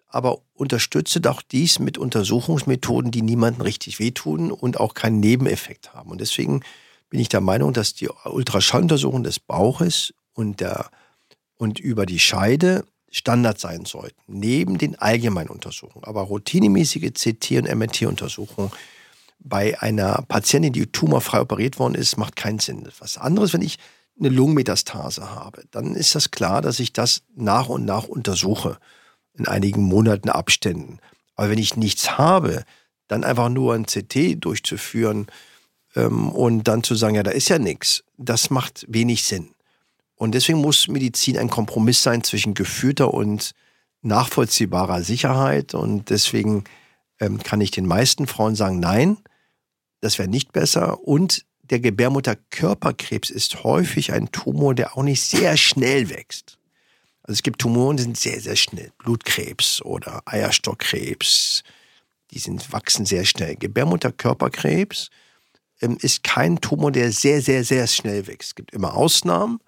aber 0.08 0.40
unterstütze 0.54 1.20
doch 1.20 1.42
dies 1.42 1.78
mit 1.78 1.98
Untersuchungsmethoden, 1.98 3.10
die 3.10 3.22
niemandem 3.22 3.62
richtig 3.62 3.98
wehtun 3.98 4.50
und 4.50 4.78
auch 4.78 4.94
keinen 4.94 5.20
Nebeneffekt 5.20 5.94
haben. 5.94 6.10
Und 6.10 6.20
deswegen 6.20 6.62
bin 7.08 7.20
ich 7.20 7.28
der 7.28 7.40
Meinung, 7.40 7.72
dass 7.72 7.94
die 7.94 8.08
Ultraschalluntersuchung 8.24 9.22
des 9.22 9.40
Bauches 9.40 10.14
und, 10.34 10.60
der, 10.60 10.90
und 11.56 11.78
über 11.78 12.06
die 12.06 12.18
Scheide 12.18 12.84
Standard 13.10 13.58
sein 13.58 13.84
sollten, 13.84 14.20
neben 14.28 14.78
den 14.78 14.96
allgemeinen 14.96 15.48
Untersuchungen. 15.48 16.04
Aber 16.04 16.22
routinemäßige 16.22 17.10
CT- 17.10 17.58
und 17.58 17.78
MRT-Untersuchungen 17.78 18.70
bei 19.40 19.80
einer 19.80 20.22
Patientin, 20.28 20.72
die 20.72 20.86
tumorfrei 20.86 21.40
operiert 21.40 21.78
worden 21.78 21.94
ist, 21.94 22.16
macht 22.16 22.36
keinen 22.36 22.58
Sinn. 22.58 22.88
Was 22.98 23.18
anderes, 23.18 23.52
wenn 23.52 23.62
ich 23.62 23.78
eine 24.18 24.28
Lungenmetastase 24.28 25.34
habe, 25.34 25.64
dann 25.70 25.94
ist 25.94 26.14
das 26.14 26.30
klar, 26.30 26.60
dass 26.60 26.78
ich 26.78 26.92
das 26.92 27.22
nach 27.34 27.68
und 27.68 27.84
nach 27.84 28.04
untersuche, 28.04 28.78
in 29.32 29.48
einigen 29.48 29.82
Monaten 29.82 30.28
Abständen. 30.28 30.98
Aber 31.36 31.50
wenn 31.50 31.58
ich 31.58 31.76
nichts 31.76 32.18
habe, 32.18 32.64
dann 33.08 33.24
einfach 33.24 33.48
nur 33.48 33.74
ein 33.74 33.86
CT 33.86 34.44
durchzuführen 34.44 35.26
ähm, 35.96 36.30
und 36.30 36.64
dann 36.64 36.82
zu 36.82 36.94
sagen, 36.94 37.14
ja, 37.14 37.22
da 37.22 37.30
ist 37.30 37.48
ja 37.48 37.58
nichts, 37.58 38.04
das 38.18 38.50
macht 38.50 38.84
wenig 38.88 39.24
Sinn. 39.24 39.50
Und 40.16 40.34
deswegen 40.34 40.60
muss 40.60 40.86
Medizin 40.86 41.38
ein 41.38 41.48
Kompromiss 41.48 42.02
sein 42.02 42.22
zwischen 42.22 42.52
geführter 42.52 43.14
und 43.14 43.52
nachvollziehbarer 44.02 45.02
Sicherheit. 45.02 45.72
Und 45.72 46.10
deswegen 46.10 46.64
ähm, 47.20 47.42
kann 47.42 47.62
ich 47.62 47.70
den 47.70 47.86
meisten 47.86 48.26
Frauen 48.26 48.54
sagen, 48.54 48.80
nein, 48.80 49.16
das 50.00 50.18
wäre 50.18 50.28
nicht 50.28 50.52
besser. 50.52 51.00
Und 51.00 51.44
der 51.62 51.80
Gebärmutterkörperkrebs 51.80 53.30
ist 53.30 53.62
häufig 53.64 54.12
ein 54.12 54.32
Tumor, 54.32 54.74
der 54.74 54.96
auch 54.96 55.02
nicht 55.02 55.22
sehr 55.22 55.56
schnell 55.56 56.10
wächst. 56.10 56.58
Also 57.22 57.34
es 57.34 57.42
gibt 57.42 57.60
Tumoren, 57.60 57.96
die 57.96 58.02
sind 58.02 58.16
sehr, 58.16 58.40
sehr 58.40 58.56
schnell. 58.56 58.92
Blutkrebs 58.98 59.82
oder 59.82 60.22
Eierstockkrebs, 60.26 61.62
die 62.32 62.38
sind, 62.38 62.72
wachsen 62.72 63.06
sehr 63.06 63.24
schnell. 63.24 63.56
Gebärmutterkörperkrebs 63.56 65.10
ähm, 65.80 65.96
ist 66.00 66.24
kein 66.24 66.60
Tumor, 66.60 66.90
der 66.90 67.12
sehr, 67.12 67.42
sehr, 67.42 67.62
sehr 67.62 67.86
schnell 67.86 68.26
wächst. 68.26 68.48
Es 68.48 68.54
gibt 68.54 68.72
immer 68.72 68.94
Ausnahmen. 68.94 69.60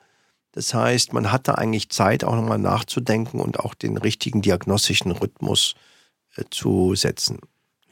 Das 0.52 0.74
heißt, 0.74 1.12
man 1.12 1.32
hat 1.32 1.48
da 1.48 1.54
eigentlich 1.54 1.88
Zeit, 1.90 2.24
auch 2.24 2.34
nochmal 2.34 2.58
nachzudenken 2.58 3.40
und 3.40 3.60
auch 3.60 3.74
den 3.74 3.96
richtigen 3.96 4.42
diagnostischen 4.42 5.12
Rhythmus 5.12 5.74
äh, 6.36 6.44
zu 6.50 6.94
setzen. 6.94 7.38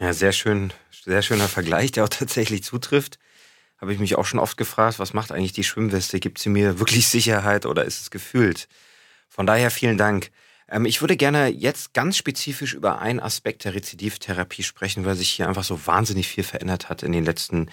Ja, 0.00 0.14
sehr 0.14 0.32
schön, 0.32 0.72
sehr 1.04 1.20
schöner 1.20 1.46
Vergleich, 1.46 1.92
der 1.92 2.04
auch 2.04 2.08
tatsächlich 2.20 2.64
zutrifft. 2.64 3.18
Habe 3.78 3.92
ich 3.92 3.98
mich 3.98 4.16
auch 4.16 4.24
schon 4.24 4.40
oft 4.40 4.56
gefragt, 4.56 4.98
was 4.98 5.12
macht 5.12 5.30
eigentlich 5.30 5.52
die 5.52 5.64
Schwimmweste? 5.64 6.20
Gibt 6.20 6.38
sie 6.38 6.48
mir 6.48 6.78
wirklich 6.78 7.06
Sicherheit 7.08 7.66
oder 7.66 7.84
ist 7.84 8.00
es 8.00 8.10
gefühlt? 8.10 8.66
Von 9.28 9.46
daher 9.46 9.70
vielen 9.70 9.98
Dank. 9.98 10.30
Ähm, 10.68 10.86
ich 10.86 11.02
würde 11.02 11.16
gerne 11.18 11.48
jetzt 11.48 11.92
ganz 11.92 12.16
spezifisch 12.16 12.72
über 12.72 12.98
einen 13.00 13.20
Aspekt 13.20 13.64
der 13.64 13.74
Rezidivtherapie 13.74 14.62
sprechen, 14.62 15.04
weil 15.04 15.16
sich 15.16 15.30
hier 15.30 15.48
einfach 15.48 15.64
so 15.64 15.86
wahnsinnig 15.86 16.28
viel 16.28 16.44
verändert 16.44 16.88
hat 16.88 17.02
in 17.02 17.12
den 17.12 17.24
letzten 17.26 17.68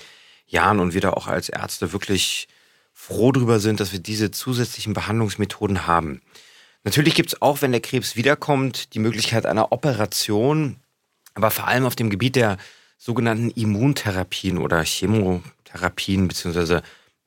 Jahren 0.46 0.80
und 0.80 0.94
wir 0.94 1.02
da 1.02 1.12
auch 1.12 1.28
als 1.28 1.48
Ärzte 1.48 1.94
wirklich 1.94 2.50
froh 2.94 3.32
drüber 3.32 3.60
sind, 3.62 3.80
dass 3.80 3.94
wir 3.94 4.00
diese 4.00 4.32
zusätzlichen 4.32 4.94
Behandlungsmethoden 4.94 5.88
haben. 5.88 6.22
Natürlich 6.84 7.16
gibt 7.16 7.30
es 7.30 7.42
auch, 7.42 7.62
wenn 7.62 7.72
der 7.72 7.82
Krebs 7.82 8.18
wiederkommt, 8.18 8.94
die 8.94 9.00
Möglichkeit 9.00 9.46
einer 9.46 9.72
Operation, 9.72 10.82
aber 11.38 11.52
vor 11.52 11.68
allem 11.68 11.86
auf 11.86 11.96
dem 11.96 12.10
Gebiet 12.10 12.36
der 12.36 12.58
sogenannten 12.98 13.52
Immuntherapien 13.52 14.58
oder 14.58 14.84
Chemotherapien 14.84 16.28
beziehungsweise 16.28 16.82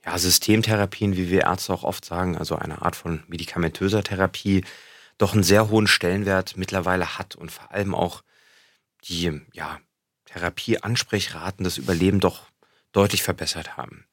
ja, 0.04 0.18
Systemtherapien, 0.18 1.16
wie 1.16 1.30
wir 1.30 1.42
Ärzte 1.42 1.72
auch 1.72 1.84
oft 1.84 2.04
sagen, 2.04 2.36
also 2.36 2.56
eine 2.56 2.82
Art 2.82 2.96
von 2.96 3.22
medikamentöser 3.28 4.02
Therapie, 4.02 4.64
doch 5.16 5.32
einen 5.32 5.44
sehr 5.44 5.70
hohen 5.70 5.86
Stellenwert 5.86 6.56
mittlerweile 6.56 7.18
hat 7.18 7.36
und 7.36 7.52
vor 7.52 7.70
allem 7.70 7.94
auch 7.94 8.22
die 9.04 9.42
ja, 9.52 9.78
Therapieansprechraten 10.24 11.62
das 11.62 11.78
Überleben 11.78 12.18
doch 12.18 12.42
deutlich 12.90 13.22
verbessert 13.22 13.76
haben. 13.76 14.06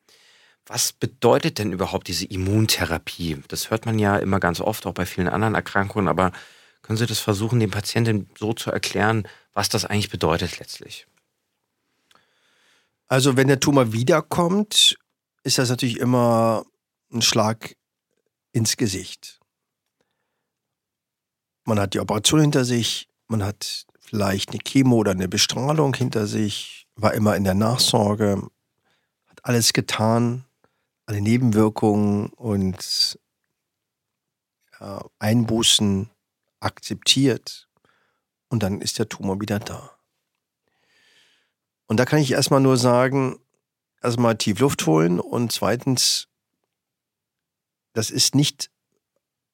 Was 0.67 0.93
bedeutet 0.93 1.57
denn 1.57 1.71
überhaupt 1.71 2.07
diese 2.07 2.27
Immuntherapie? 2.27 3.41
Das 3.47 3.71
hört 3.71 3.87
man 3.87 3.97
ja 3.97 4.17
immer 4.17 4.39
ganz 4.39 4.61
oft, 4.61 4.85
auch 4.85 4.93
bei 4.93 5.07
vielen 5.07 5.29
anderen 5.29 5.55
Erkrankungen, 5.55 6.07
aber 6.07 6.33
können 6.83 6.97
Sie 6.97 7.07
das 7.07 7.19
versuchen, 7.19 7.59
den 7.59 7.71
Patienten 7.71 8.29
so 8.37 8.53
zu 8.53 8.71
erklären, 8.71 9.27
was 9.57 9.69
das 9.69 9.85
eigentlich 9.85 10.11
bedeutet 10.11 10.59
letztlich? 10.59 11.07
Also 13.07 13.37
wenn 13.37 13.47
der 13.47 13.59
Tumor 13.59 13.91
wiederkommt, 13.91 14.99
ist 15.41 15.57
das 15.57 15.69
natürlich 15.69 15.97
immer 15.97 16.63
ein 17.11 17.23
Schlag 17.23 17.75
ins 18.51 18.77
Gesicht. 18.77 19.39
Man 21.63 21.79
hat 21.79 21.95
die 21.95 21.99
Operation 21.99 22.39
hinter 22.39 22.65
sich, 22.65 23.09
man 23.27 23.43
hat 23.43 23.87
vielleicht 23.99 24.51
eine 24.51 24.59
Chemo 24.59 24.97
oder 24.97 25.09
eine 25.09 25.27
Bestrahlung 25.27 25.95
hinter 25.95 26.27
sich, 26.27 26.87
war 26.95 27.15
immer 27.15 27.35
in 27.35 27.43
der 27.43 27.55
Nachsorge, 27.55 28.47
hat 29.25 29.43
alles 29.43 29.73
getan, 29.73 30.45
alle 31.07 31.19
Nebenwirkungen 31.19 32.27
und 32.33 33.19
ja, 34.79 35.03
Einbußen 35.17 36.11
akzeptiert 36.59 37.67
und 38.49 38.63
dann 38.63 38.81
ist 38.81 38.99
der 38.99 39.09
Tumor 39.09 39.39
wieder 39.41 39.59
da. 39.59 39.91
Und 41.87 41.97
da 41.97 42.05
kann 42.05 42.19
ich 42.19 42.31
erstmal 42.31 42.59
nur 42.59 42.77
sagen, 42.77 43.39
erstmal 44.01 44.37
tief 44.37 44.59
Luft 44.59 44.85
holen 44.85 45.19
und 45.19 45.51
zweitens, 45.51 46.27
das 47.93 48.09
ist 48.11 48.35
nicht 48.35 48.69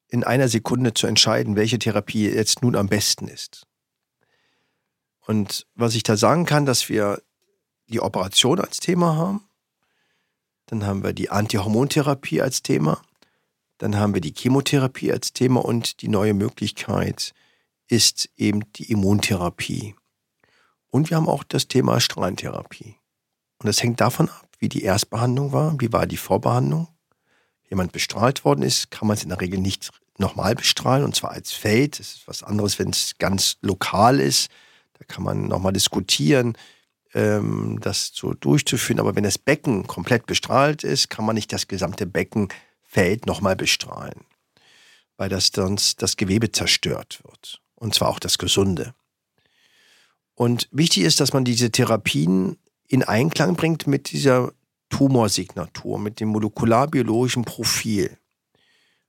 in 0.08 0.24
einer 0.24 0.48
Sekunde 0.48 0.94
zu 0.94 1.06
entscheiden, 1.06 1.56
welche 1.56 1.78
Therapie 1.78 2.28
jetzt 2.28 2.62
nun 2.62 2.76
am 2.76 2.88
besten 2.88 3.28
ist. 3.28 3.66
Und 5.20 5.66
was 5.74 5.94
ich 5.94 6.02
da 6.02 6.16
sagen 6.16 6.44
kann, 6.44 6.66
dass 6.66 6.88
wir 6.88 7.22
die 7.88 8.00
Operation 8.00 8.60
als 8.60 8.78
Thema 8.78 9.16
haben, 9.16 9.48
dann 10.66 10.84
haben 10.84 11.02
wir 11.02 11.12
die 11.12 11.30
Antihormontherapie 11.30 12.40
als 12.40 12.62
Thema. 12.62 13.02
Dann 13.78 13.96
haben 13.96 14.14
wir 14.14 14.20
die 14.20 14.34
Chemotherapie 14.36 15.12
als 15.12 15.32
Thema 15.32 15.64
und 15.64 16.00
die 16.00 16.08
neue 16.08 16.34
Möglichkeit 16.34 17.34
ist 17.88 18.30
eben 18.36 18.72
die 18.72 18.90
Immuntherapie. 18.90 19.94
Und 20.90 21.10
wir 21.10 21.16
haben 21.16 21.28
auch 21.28 21.44
das 21.44 21.68
Thema 21.68 22.00
Strahlentherapie. 22.00 22.96
Und 23.58 23.66
das 23.66 23.82
hängt 23.82 24.00
davon 24.00 24.28
ab, 24.28 24.48
wie 24.58 24.68
die 24.68 24.82
Erstbehandlung 24.82 25.52
war, 25.52 25.80
wie 25.80 25.92
war 25.92 26.06
die 26.06 26.16
Vorbehandlung. 26.16 26.88
Wenn 27.62 27.70
jemand 27.70 27.92
bestrahlt 27.92 28.44
worden 28.44 28.62
ist, 28.62 28.90
kann 28.90 29.08
man 29.08 29.16
es 29.16 29.22
in 29.22 29.30
der 29.30 29.40
Regel 29.40 29.60
nicht 29.60 29.90
nochmal 30.18 30.54
bestrahlen, 30.54 31.04
und 31.04 31.16
zwar 31.16 31.32
als 31.32 31.52
Feld. 31.52 31.98
Das 31.98 32.14
ist 32.14 32.28
was 32.28 32.42
anderes, 32.42 32.78
wenn 32.78 32.90
es 32.90 33.16
ganz 33.18 33.56
lokal 33.60 34.20
ist. 34.20 34.48
Da 34.98 35.04
kann 35.04 35.24
man 35.24 35.48
nochmal 35.48 35.72
diskutieren 35.72 36.56
ähm, 37.14 37.78
das 37.80 38.10
so 38.14 38.34
durchzuführen. 38.34 39.00
Aber 39.00 39.16
wenn 39.16 39.24
das 39.24 39.38
Becken 39.38 39.86
komplett 39.86 40.26
bestrahlt 40.26 40.84
ist, 40.84 41.08
kann 41.10 41.24
man 41.24 41.34
nicht 41.34 41.52
das 41.52 41.68
gesamte 41.68 42.06
Beckenfeld 42.06 43.26
nochmal 43.26 43.56
bestrahlen, 43.56 44.24
weil 45.16 45.28
das 45.28 45.50
sonst 45.54 46.02
das 46.02 46.16
Gewebe 46.16 46.52
zerstört 46.52 47.20
wird. 47.24 47.60
Und 47.84 47.94
zwar 47.94 48.08
auch 48.08 48.18
das 48.18 48.38
Gesunde. 48.38 48.94
Und 50.34 50.68
wichtig 50.72 51.04
ist, 51.04 51.20
dass 51.20 51.32
man 51.32 51.44
diese 51.44 51.70
Therapien 51.70 52.56
in 52.88 53.04
Einklang 53.04 53.54
bringt 53.54 53.86
mit 53.86 54.10
dieser 54.10 54.52
Tumorsignatur, 54.88 55.98
mit 55.98 56.18
dem 56.18 56.28
molekularbiologischen 56.28 57.44
Profil. 57.44 58.18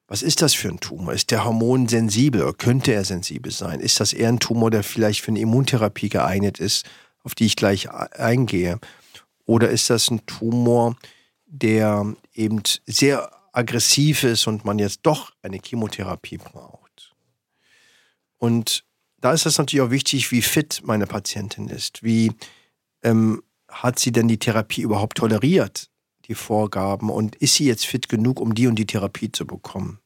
Was 0.07 0.21
ist 0.21 0.43
das 0.43 0.53
für 0.53 0.69
ein 0.69 0.79
Tumor? 0.79 1.13
Ist 1.13 1.31
der 1.31 1.45
Hormon 1.45 1.87
sensibel 1.87 2.43
oder 2.43 2.53
könnte 2.53 2.93
er 2.93 3.05
sensibel 3.05 3.51
sein? 3.51 3.79
Ist 3.79 3.99
das 3.99 4.13
eher 4.13 4.29
ein 4.29 4.39
Tumor, 4.39 4.69
der 4.69 4.83
vielleicht 4.83 5.21
für 5.21 5.29
eine 5.29 5.39
Immuntherapie 5.39 6.09
geeignet 6.09 6.59
ist 6.59 6.85
auf 7.25 7.35
die 7.35 7.47
ich 7.47 7.57
gleich 7.57 7.91
eingehe? 7.91 8.79
Oder 9.45 9.69
ist 9.69 9.89
das 9.89 10.09
ein 10.09 10.25
Tumor, 10.25 10.95
der 11.45 12.15
eben 12.33 12.61
sehr 12.85 13.31
aggressiv 13.51 14.23
ist 14.23 14.47
und 14.47 14.63
man 14.63 14.79
jetzt 14.79 15.01
doch 15.03 15.33
eine 15.41 15.59
Chemotherapie 15.59 16.37
braucht? 16.37 16.84
Und 18.37 18.85
da 19.21 19.33
ist 19.33 19.45
es 19.45 19.57
natürlich 19.57 19.85
auch 19.85 19.91
wichtig, 19.91 20.31
wie 20.31 20.41
fit 20.41 20.81
meine 20.83 21.07
Patientin 21.07 21.67
ist. 21.67 22.03
Wie 22.03 22.31
ähm, 23.03 23.41
hat 23.69 23.99
sie 23.99 24.11
denn 24.11 24.27
die 24.27 24.39
Therapie 24.39 24.81
überhaupt 24.81 25.17
toleriert, 25.17 25.89
die 26.25 26.35
Vorgaben? 26.35 27.09
Und 27.09 27.35
ist 27.35 27.55
sie 27.55 27.65
jetzt 27.65 27.85
fit 27.85 28.09
genug, 28.09 28.39
um 28.39 28.53
die 28.53 28.67
und 28.67 28.75
die 28.75 28.85
Therapie 28.85 29.31
zu 29.31 29.47
bekommen? 29.47 29.99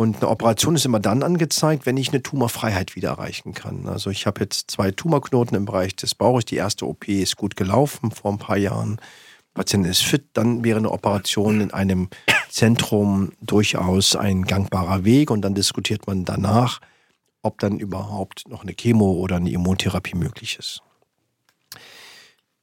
Und 0.00 0.18
eine 0.18 0.28
Operation 0.28 0.76
ist 0.76 0.84
immer 0.84 1.00
dann 1.00 1.24
angezeigt, 1.24 1.84
wenn 1.84 1.96
ich 1.96 2.10
eine 2.10 2.22
Tumorfreiheit 2.22 2.94
wieder 2.94 3.08
erreichen 3.08 3.52
kann. 3.52 3.88
Also 3.88 4.10
ich 4.10 4.26
habe 4.26 4.40
jetzt 4.42 4.70
zwei 4.70 4.92
Tumorknoten 4.92 5.56
im 5.56 5.64
Bereich 5.64 5.96
des 5.96 6.14
Bauches. 6.14 6.44
Die 6.44 6.54
erste 6.54 6.86
OP 6.86 7.08
ist 7.08 7.36
gut 7.36 7.56
gelaufen 7.56 8.12
vor 8.12 8.30
ein 8.30 8.38
paar 8.38 8.56
Jahren. 8.56 8.96
Der 8.96 9.62
Patient 9.62 9.84
ist 9.88 10.04
fit. 10.04 10.26
Dann 10.34 10.62
wäre 10.62 10.78
eine 10.78 10.92
Operation 10.92 11.60
in 11.60 11.72
einem 11.72 12.10
Zentrum 12.48 13.32
durchaus 13.40 14.14
ein 14.14 14.42
gangbarer 14.42 15.04
Weg. 15.04 15.32
Und 15.32 15.42
dann 15.42 15.56
diskutiert 15.56 16.06
man 16.06 16.24
danach, 16.24 16.80
ob 17.42 17.58
dann 17.58 17.78
überhaupt 17.78 18.48
noch 18.48 18.62
eine 18.62 18.74
Chemo 18.74 19.12
oder 19.12 19.36
eine 19.36 19.50
Immuntherapie 19.50 20.16
möglich 20.16 20.58
ist. 20.58 20.82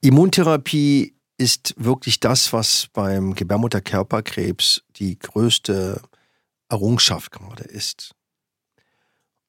Immuntherapie 0.00 1.14
ist 1.38 1.74
wirklich 1.76 2.20
das, 2.20 2.52
was 2.52 2.88
beim 2.92 3.34
Gebärmutterkörperkrebs 3.34 4.82
die 4.96 5.18
größte 5.18 6.00
Errungenschaft 6.68 7.32
gerade 7.32 7.64
ist. 7.64 8.14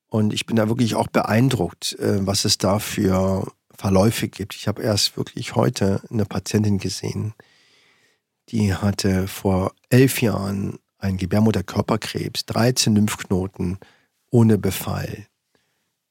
Und 0.08 0.34
ich 0.34 0.46
bin 0.46 0.56
da 0.56 0.70
wirklich 0.70 0.96
auch 0.96 1.08
beeindruckt, 1.08 1.94
äh, 2.00 2.26
was 2.26 2.46
es 2.46 2.58
da 2.58 2.80
für 2.80 3.52
Verläufe 3.78 4.28
gibt. 4.28 4.56
Ich 4.56 4.68
habe 4.68 4.82
erst 4.82 5.18
wirklich 5.18 5.56
heute 5.56 6.02
eine 6.10 6.26
Patientin 6.26 6.78
gesehen, 6.78 7.34
die 8.50 8.74
hatte 8.74 9.28
vor 9.28 9.74
elf 9.90 10.22
Jahren 10.22 10.80
einen 10.98 11.18
Gebärmutterkörperkrebs, 11.18 12.46
13 12.46 12.96
Lymphknoten 12.96 13.78
ohne 14.30 14.58
Befall, 14.58 15.28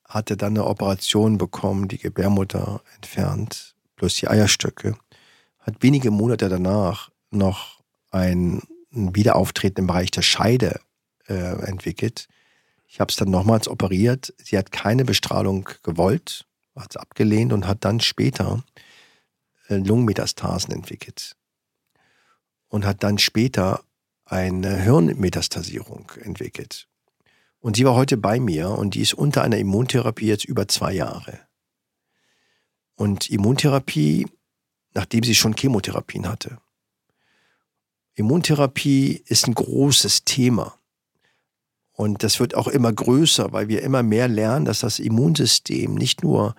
hatte 0.05 0.37
dann 0.37 0.55
eine 0.55 0.67
Operation 0.67 1.39
bekommen, 1.39 1.89
die 1.89 1.99
Gebärmutter 1.99 2.83
entfernt, 2.95 3.75
plus 3.97 4.15
die 4.17 4.29
Eierstöcke, 4.29 4.97
hat 5.61 5.83
wenige 5.83 6.11
Monate 6.11 6.49
danach 6.49 7.11
noch 7.31 7.81
ein, 8.11 8.63
ein 8.93 9.15
Wiederauftreten 9.15 9.83
im 9.83 9.87
Bereich 9.89 10.11
der 10.11 10.23
Scheide 10.23 10.81
äh, 11.29 11.35
entwickelt. 11.35 12.29
Ich 12.87 13.01
habe 13.01 13.11
es 13.11 13.17
dann 13.17 13.31
nochmals 13.31 13.69
operiert. 13.69 14.33
Sie 14.39 14.57
hat 14.57 14.71
keine 14.71 15.05
Bestrahlung 15.05 15.69
gewollt, 15.83 16.47
hat 16.77 16.91
es 16.91 16.97
abgelehnt 16.97 17.53
und 17.53 17.67
hat 17.67 17.85
dann 17.85 18.01
später 18.01 18.63
äh, 19.69 19.77
Lungenmetastasen 19.77 20.73
entwickelt. 20.73 21.37
Und 22.69 22.85
hat 22.85 23.03
dann 23.03 23.19
später 23.19 23.83
eine 24.25 24.77
Hirnmetastasierung 24.77 26.11
entwickelt. 26.21 26.89
Und 27.61 27.77
sie 27.77 27.85
war 27.85 27.95
heute 27.95 28.17
bei 28.17 28.39
mir 28.39 28.71
und 28.71 28.95
die 28.95 29.01
ist 29.01 29.15
unter 29.15 29.43
einer 29.43 29.59
Immuntherapie 29.59 30.27
jetzt 30.27 30.45
über 30.45 30.69
zwei 30.69 30.93
Jahre. 30.93 31.41
Und 32.95 33.29
Immuntherapie, 33.29 34.27
nachdem 34.95 35.25
sie 35.25 35.35
schon 35.35 35.55
Chemotherapien 35.55 36.29
hatte. 36.29 36.59
Immuntherapie 38.15 39.23
ist 39.27 39.47
ein 39.47 39.55
großes 39.55 40.25
Thema. 40.25 40.79
Und 41.93 42.23
das 42.23 42.41
wird 42.41 42.55
auch 42.55 42.69
immer 42.69 42.93
größer, 42.93 43.53
weil 43.53 43.69
wir 43.69 43.83
immer 43.83 44.03
mehr 44.03 44.29
lernen, 44.29 44.65
dass 44.65 44.81
das 44.81 44.99
Immunsystem 44.99 45.95
nicht 45.95 46.23
nur 46.23 46.55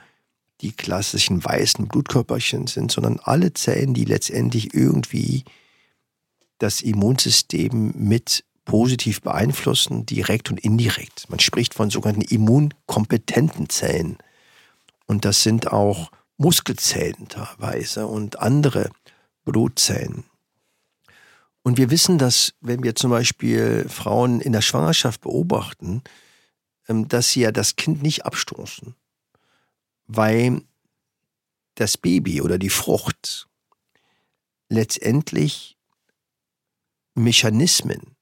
die 0.61 0.71
klassischen 0.71 1.43
weißen 1.43 1.87
Blutkörperchen 1.87 2.67
sind, 2.67 2.91
sondern 2.91 3.19
alle 3.21 3.53
Zellen, 3.53 3.93
die 3.93 4.05
letztendlich 4.05 4.73
irgendwie 4.73 5.43
das 6.57 6.81
Immunsystem 6.81 7.93
mit 7.95 8.43
positiv 8.67 9.21
beeinflussen, 9.21 10.05
direkt 10.05 10.51
und 10.51 10.59
indirekt. 10.59 11.29
Man 11.29 11.39
spricht 11.39 11.73
von 11.73 11.89
sogenannten 11.89 12.21
immunkompetenten 12.21 13.69
Zellen. 13.69 14.17
Und 15.05 15.23
das 15.23 15.41
sind 15.41 15.71
auch 15.71 16.11
Muskelzellen 16.35 17.29
teilweise 17.29 18.05
und 18.05 18.39
andere 18.39 18.91
Blutzellen. 19.45 20.25
Und 21.63 21.77
wir 21.77 21.89
wissen, 21.89 22.17
dass 22.17 22.53
wenn 22.59 22.83
wir 22.83 22.93
zum 22.95 23.09
Beispiel 23.09 23.87
Frauen 23.87 24.41
in 24.41 24.51
der 24.51 24.61
Schwangerschaft 24.61 25.21
beobachten, 25.21 26.03
ähm, 26.89 27.07
dass 27.07 27.31
sie 27.31 27.41
ja 27.41 27.53
das 27.53 27.77
Kind 27.77 28.03
nicht 28.03 28.25
abstoßen, 28.25 28.95
weil 30.07 30.61
das 31.75 31.97
Baby 31.97 32.41
oder 32.41 32.57
die 32.57 32.69
Frucht 32.69 33.47
letztendlich 34.67 35.77
Mechanismen, 37.15 38.16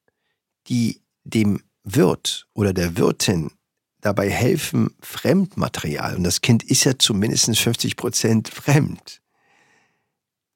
die 0.67 1.01
dem 1.23 1.61
Wirt 1.83 2.47
oder 2.53 2.73
der 2.73 2.97
Wirtin 2.97 3.51
dabei 4.01 4.29
helfen, 4.29 4.95
Fremdmaterial, 5.01 6.15
und 6.15 6.23
das 6.23 6.41
Kind 6.41 6.63
ist 6.63 6.83
ja 6.83 6.97
zumindest 6.97 7.57
50 7.57 7.95
Prozent 7.95 8.49
fremd, 8.49 9.21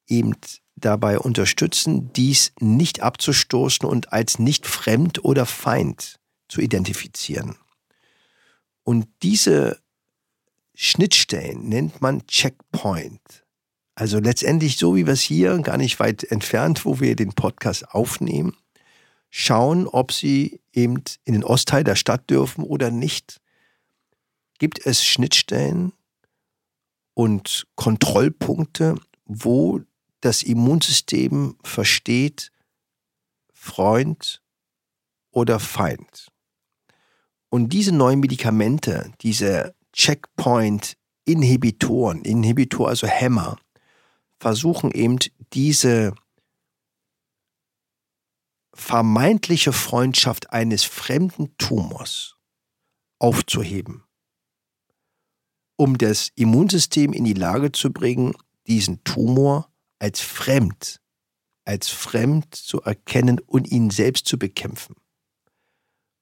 eben 0.08 0.36
dabei 0.76 1.20
unterstützen, 1.20 2.14
dies 2.14 2.54
nicht 2.60 3.02
abzustoßen 3.02 3.88
und 3.88 4.14
als 4.14 4.40
nicht 4.40 4.68
fremd 4.68 5.24
oder 5.24 5.46
Feind 5.46 6.20
zu 6.48 6.62
identifizieren. 6.62 7.56
Und 8.84 9.08
diese 9.22 9.80
Schnittstellen 10.76 11.68
nennt 11.68 12.02
man 12.02 12.26
Checkpoint. 12.28 13.46
Also 13.96 14.20
letztendlich 14.20 14.78
so 14.78 14.96
wie 14.96 15.06
wir 15.06 15.14
es 15.14 15.22
hier, 15.22 15.58
gar 15.60 15.78
nicht 15.78 16.00
weit 16.00 16.24
entfernt, 16.24 16.86
wo 16.86 17.00
wir 17.00 17.16
den 17.16 17.34
Podcast 17.34 17.90
aufnehmen, 17.90 18.56
schauen, 19.30 19.88
ob 19.88 20.12
sie 20.12 20.62
eben 20.74 21.02
in 21.24 21.34
den 21.34 21.44
Ostteil 21.44 21.84
der 21.84 21.96
Stadt 21.96 22.30
dürfen 22.30 22.64
oder 22.64 22.92
nicht. 22.92 23.42
Gibt 24.58 24.86
es 24.86 25.06
Schnittstellen 25.06 25.94
und 27.14 27.68
Kontrollpunkte, 27.76 28.96
wo 29.26 29.82
das 30.22 30.44
Immunsystem 30.44 31.56
versteht 31.64 32.52
Freund 33.54 34.42
oder 35.32 35.60
Feind. 35.60 36.28
Und 37.50 37.74
diese 37.74 37.92
neuen 37.92 38.20
Medikamente, 38.20 39.12
diese 39.22 39.74
Checkpoint-Inhibitoren, 39.94 42.22
Inhibitor, 42.22 42.88
also 42.88 43.08
Hämmer, 43.08 43.58
versuchen 44.40 44.92
eben 44.92 45.18
diese 45.54 46.14
vermeintliche 48.80 49.74
Freundschaft 49.74 50.52
eines 50.52 50.84
fremden 50.84 51.56
Tumors 51.58 52.36
aufzuheben, 53.20 54.04
um 55.76 55.98
das 55.98 56.30
Immunsystem 56.36 57.14
in 57.14 57.26
die 57.26 57.34
Lage 57.34 57.72
zu 57.72 57.92
bringen, 57.92 58.34
diesen 58.68 59.04
Tumor 59.04 59.70
als 60.00 60.22
fremd, 60.22 61.02
als 61.66 61.90
fremd 61.90 62.56
zu 62.56 62.82
erkennen 62.82 63.40
und 63.40 63.70
ihn 63.70 63.90
selbst 63.90 64.28
zu 64.28 64.40
bekämpfen. 64.40 64.96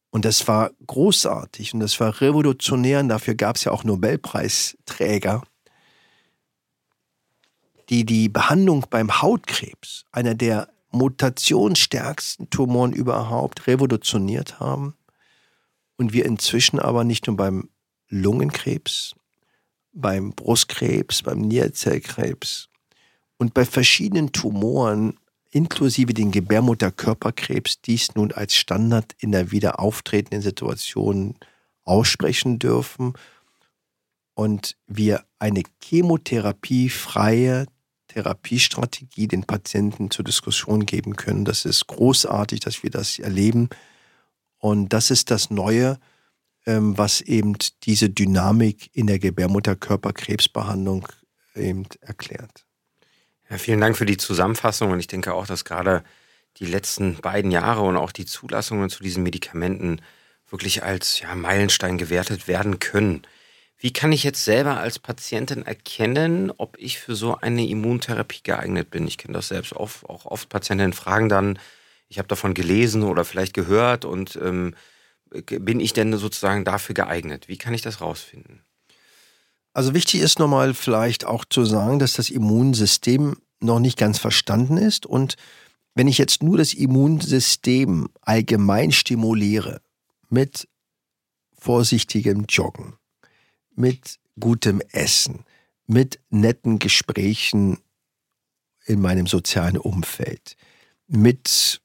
Und 0.10 0.26
das 0.26 0.48
war 0.48 0.72
großartig 0.88 1.74
und 1.74 1.80
das 1.80 2.00
war 2.00 2.20
revolutionär 2.20 3.00
und 3.00 3.10
dafür 3.10 3.36
gab 3.36 3.58
es 3.58 3.65
ja 3.65 3.72
auch 3.72 3.84
Nobelpreisträger, 3.84 5.43
die 7.89 8.04
die 8.04 8.30
Behandlung 8.30 8.86
beim 8.89 9.22
Hautkrebs, 9.22 10.06
einer 10.12 10.34
der 10.34 10.70
mutationsstärksten 10.91 12.50
Tumoren 12.50 12.93
überhaupt, 12.93 13.67
revolutioniert 13.67 14.60
haben. 14.60 14.95
Und 15.97 16.13
wir 16.13 16.26
inzwischen 16.26 16.80
aber 16.80 17.04
nicht 17.04 17.28
nur 17.28 17.36
beim 17.36 17.69
Lungenkrebs, 18.10 19.15
beim 19.91 20.32
Brustkrebs, 20.32 21.23
beim 21.23 21.41
Nierzellkrebs 21.41 22.69
und 23.38 23.54
bei 23.54 23.65
verschiedenen 23.65 24.32
Tumoren, 24.32 25.19
inklusive 25.52 26.13
den 26.13 26.32
Gebärmutterkörperkrebs, 26.32 27.82
dies 27.82 28.15
nun 28.15 28.32
als 28.32 28.56
Standard 28.56 29.15
in 29.19 29.32
der 29.32 29.52
wieder 29.52 29.80
auftretenden 29.80 30.41
Situation 30.41 31.36
aussprechen 31.84 32.60
dürfen 32.60 33.13
und 34.34 34.78
wir 34.86 35.26
eine 35.39 35.63
chemotherapiefreie 35.84 37.65
Therapiestrategie 38.08 39.28
den 39.28 39.43
Patienten 39.43 40.12
zur 40.12 40.26
Diskussion 40.26 40.86
geben 40.86 41.15
können. 41.15 41.46
Das 41.46 41.65
ist 41.65 41.88
großartig, 41.88 42.60
dass 42.62 42.84
wir 42.84 42.89
das 42.89 43.20
erleben. 43.20 43.70
Und 44.58 44.89
das 44.93 45.12
ist 45.12 45.30
das 45.32 45.50
Neue, 45.50 46.00
ähm, 46.65 46.98
was 46.98 47.22
eben 47.22 47.56
diese 47.84 48.10
Dynamik 48.10 48.89
in 48.93 49.08
der 49.08 49.20
Gebärmutterkörperkrebsbehandlung 49.20 51.08
eben 51.56 51.86
erklärt. 52.02 52.65
Ja, 53.50 53.58
vielen 53.58 53.80
Dank 53.80 53.98
für 53.98 54.06
die 54.06 54.17
Zusammenfassung 54.17 54.91
und 54.91 55.00
ich 55.00 55.08
denke 55.08 55.34
auch, 55.34 55.48
dass 55.48 55.63
gerade 55.63 56.04
die 56.58 56.65
letzten 56.65 57.15
beiden 57.17 57.52
Jahre 57.52 57.82
und 57.82 57.98
auch 57.98 58.12
die 58.12 58.26
Zulassungen 58.26 58.89
zu 58.89 59.04
diesen 59.04 59.24
Medikamenten 59.24 60.02
wirklich 60.50 60.84
als 60.84 61.20
ja, 61.20 61.34
Meilenstein 61.36 61.98
gewertet 61.98 62.48
werden 62.48 62.80
können. 62.80 63.22
Wie 63.80 63.94
kann 63.94 64.12
ich 64.12 64.24
jetzt 64.24 64.44
selber 64.44 64.78
als 64.78 64.98
Patientin 64.98 65.63
erkennen, 65.63 66.52
ob 66.58 66.78
ich 66.80 67.00
für 67.00 67.16
so 67.16 67.38
eine 67.38 67.68
Immuntherapie 67.68 68.42
geeignet 68.42 68.90
bin? 68.90 69.08
Ich 69.08 69.18
kenne 69.20 69.34
das 69.34 69.50
selbst 69.50 69.74
oft, 69.74 70.10
auch 70.10 70.26
oft 70.26 70.50
Patientinnen 70.50 70.94
fragen 70.94 71.30
dann, 71.30 71.60
ich 72.10 72.18
habe 72.20 72.28
davon 72.28 72.54
gelesen 72.54 73.04
oder 73.04 73.26
vielleicht 73.26 73.54
gehört 73.54 74.06
und 74.06 74.40
ähm, 74.42 74.74
bin 75.30 75.80
ich 75.80 75.94
denn 75.94 76.16
sozusagen 76.18 76.63
dafür 76.63 76.96
geeignet? 76.96 77.48
Wie 77.48 77.58
kann 77.58 77.74
ich 77.74 77.82
das 77.82 78.02
rausfinden? 78.02 78.62
Also 79.74 79.94
wichtig 79.94 80.22
ist 80.22 80.40
nochmal 80.40 80.74
vielleicht 80.74 81.26
auch 81.26 81.46
zu 81.46 81.66
sagen, 81.66 82.00
dass 82.00 82.13
das 82.13 82.30
Immunsystem 82.30 83.38
noch 83.60 83.80
nicht 83.80 83.98
ganz 83.98 84.18
verstanden 84.18 84.78
ist. 84.78 85.06
Und 85.06 85.36
wenn 85.94 86.08
ich 86.08 86.18
jetzt 86.18 86.42
nur 86.42 86.58
das 86.58 86.74
Immunsystem 86.74 88.10
allgemein 88.22 88.92
stimuliere 88.92 89.82
mit 90.30 90.68
vorsichtigem 91.60 92.46
Joggen, 92.48 92.96
mit 93.78 94.20
gutem 94.40 94.82
Essen, 94.92 95.46
mit 95.86 96.20
netten 96.30 96.80
Gesprächen 96.80 97.78
in 98.86 99.00
meinem 99.02 99.28
sozialen 99.28 99.78
Umfeld, 99.78 100.56
mit 101.08 101.82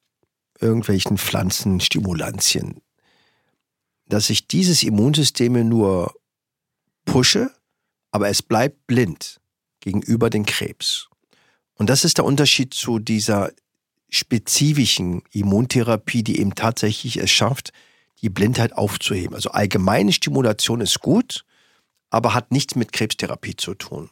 irgendwelchen 0.60 1.18
Pflanzenstimulantien, 1.18 2.80
dass 4.06 4.30
ich 4.30 4.46
dieses 4.46 4.82
Immunsystem 4.82 5.68
nur 5.68 6.14
pushe, 7.04 7.50
aber 8.10 8.28
es 8.28 8.42
bleibt 8.42 8.86
blind 8.86 9.40
gegenüber 9.80 10.30
dem 10.30 10.46
Krebs. 10.46 11.08
Und 11.74 11.90
das 11.90 12.04
ist 12.04 12.18
der 12.18 12.24
Unterschied 12.24 12.74
zu 12.74 12.98
dieser 12.98 13.50
spezifischen 14.08 15.22
Immuntherapie, 15.32 16.22
die 16.22 16.38
eben 16.38 16.54
tatsächlich 16.54 17.16
es 17.16 17.30
schafft, 17.30 17.72
die 18.20 18.28
Blindheit 18.28 18.74
aufzuheben. 18.74 19.34
Also 19.34 19.50
allgemeine 19.50 20.12
Stimulation 20.12 20.80
ist 20.80 21.00
gut, 21.00 21.44
aber 22.12 22.34
hat 22.34 22.52
nichts 22.52 22.76
mit 22.76 22.92
Krebstherapie 22.92 23.56
zu 23.56 23.74
tun. 23.74 24.10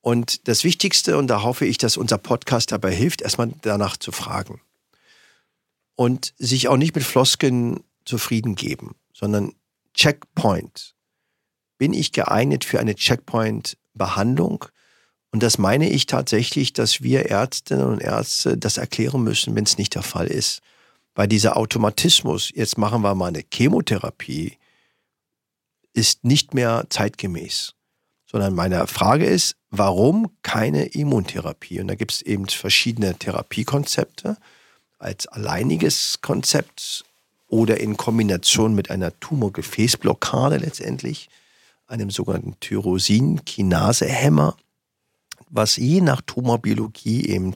Und 0.00 0.48
das 0.48 0.64
Wichtigste, 0.64 1.16
und 1.16 1.28
da 1.28 1.42
hoffe 1.42 1.64
ich, 1.64 1.78
dass 1.78 1.96
unser 1.96 2.18
Podcast 2.18 2.72
dabei 2.72 2.92
hilft, 2.92 3.22
erstmal 3.22 3.52
danach 3.62 3.96
zu 3.96 4.10
fragen. 4.10 4.60
Und 5.94 6.34
sich 6.38 6.66
auch 6.66 6.76
nicht 6.76 6.96
mit 6.96 7.04
Flosken 7.04 7.84
zufrieden 8.04 8.56
geben, 8.56 8.96
sondern 9.14 9.54
Checkpoint. 9.94 10.96
Bin 11.78 11.94
ich 11.94 12.10
geeignet 12.10 12.64
für 12.64 12.80
eine 12.80 12.96
Checkpoint-Behandlung? 12.96 14.64
Und 15.30 15.44
das 15.44 15.58
meine 15.58 15.88
ich 15.88 16.06
tatsächlich, 16.06 16.72
dass 16.72 17.00
wir 17.00 17.26
Ärztinnen 17.26 17.86
und 17.86 18.00
Ärzte 18.00 18.58
das 18.58 18.76
erklären 18.76 19.22
müssen, 19.22 19.54
wenn 19.54 19.64
es 19.64 19.78
nicht 19.78 19.94
der 19.94 20.02
Fall 20.02 20.26
ist. 20.26 20.62
Weil 21.14 21.28
dieser 21.28 21.56
Automatismus, 21.56 22.50
jetzt 22.52 22.76
machen 22.76 23.02
wir 23.02 23.14
mal 23.14 23.28
eine 23.28 23.44
Chemotherapie, 23.52 24.58
ist 25.92 26.24
nicht 26.24 26.54
mehr 26.54 26.86
zeitgemäß. 26.88 27.74
Sondern 28.26 28.54
meine 28.54 28.86
Frage 28.86 29.26
ist, 29.26 29.56
warum 29.70 30.30
keine 30.42 30.86
Immuntherapie? 30.86 31.80
Und 31.80 31.88
da 31.88 31.94
gibt 31.94 32.12
es 32.12 32.22
eben 32.22 32.48
verschiedene 32.48 33.14
Therapiekonzepte 33.14 34.38
als 34.98 35.26
alleiniges 35.26 36.20
Konzept 36.22 37.04
oder 37.48 37.78
in 37.80 37.98
Kombination 37.98 38.74
mit 38.74 38.90
einer 38.90 39.18
Tumorgefäßblockade 39.20 40.56
letztendlich, 40.56 41.28
einem 41.86 42.10
sogenannten 42.10 42.58
Tyrosin-Kinase-Hämmer, 42.60 44.56
was 45.50 45.76
je 45.76 46.00
nach 46.00 46.22
Tumorbiologie 46.22 47.26
eben 47.26 47.54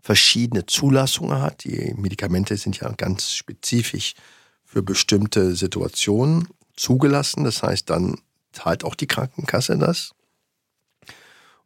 verschiedene 0.00 0.64
Zulassungen 0.64 1.42
hat. 1.42 1.64
Die 1.64 1.92
Medikamente 1.94 2.56
sind 2.56 2.80
ja 2.80 2.88
ganz 2.92 3.32
spezifisch 3.32 4.14
für 4.64 4.82
bestimmte 4.82 5.54
Situationen 5.54 6.48
zugelassen. 6.76 7.44
Das 7.44 7.62
heißt, 7.62 7.90
dann 7.90 8.20
zahlt 8.52 8.84
auch 8.84 8.94
die 8.94 9.06
Krankenkasse 9.06 9.78
das. 9.78 10.12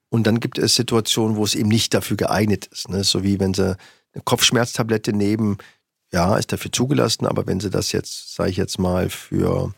Und 0.08 0.26
dann 0.26 0.40
gibt 0.40 0.58
es 0.58 0.74
Situationen, 0.74 1.36
wo 1.36 1.44
es 1.44 1.54
eben 1.54 1.68
nicht 1.68 1.94
dafür 1.94 2.16
geeignet 2.16 2.66
ist. 2.66 2.88
Ne? 2.88 3.04
So 3.04 3.22
wie 3.22 3.38
wenn 3.38 3.54
sie 3.54 3.76
eine 4.12 4.22
Kopfschmerztablette 4.24 5.12
nehmen, 5.12 5.58
ja, 6.12 6.36
ist 6.36 6.52
dafür 6.52 6.72
zugelassen, 6.72 7.26
aber 7.26 7.46
wenn 7.46 7.60
sie 7.60 7.70
das 7.70 7.92
jetzt, 7.92 8.34
sage 8.34 8.50
ich 8.50 8.56
jetzt 8.56 8.80
mal, 8.80 9.08
für, 9.08 9.72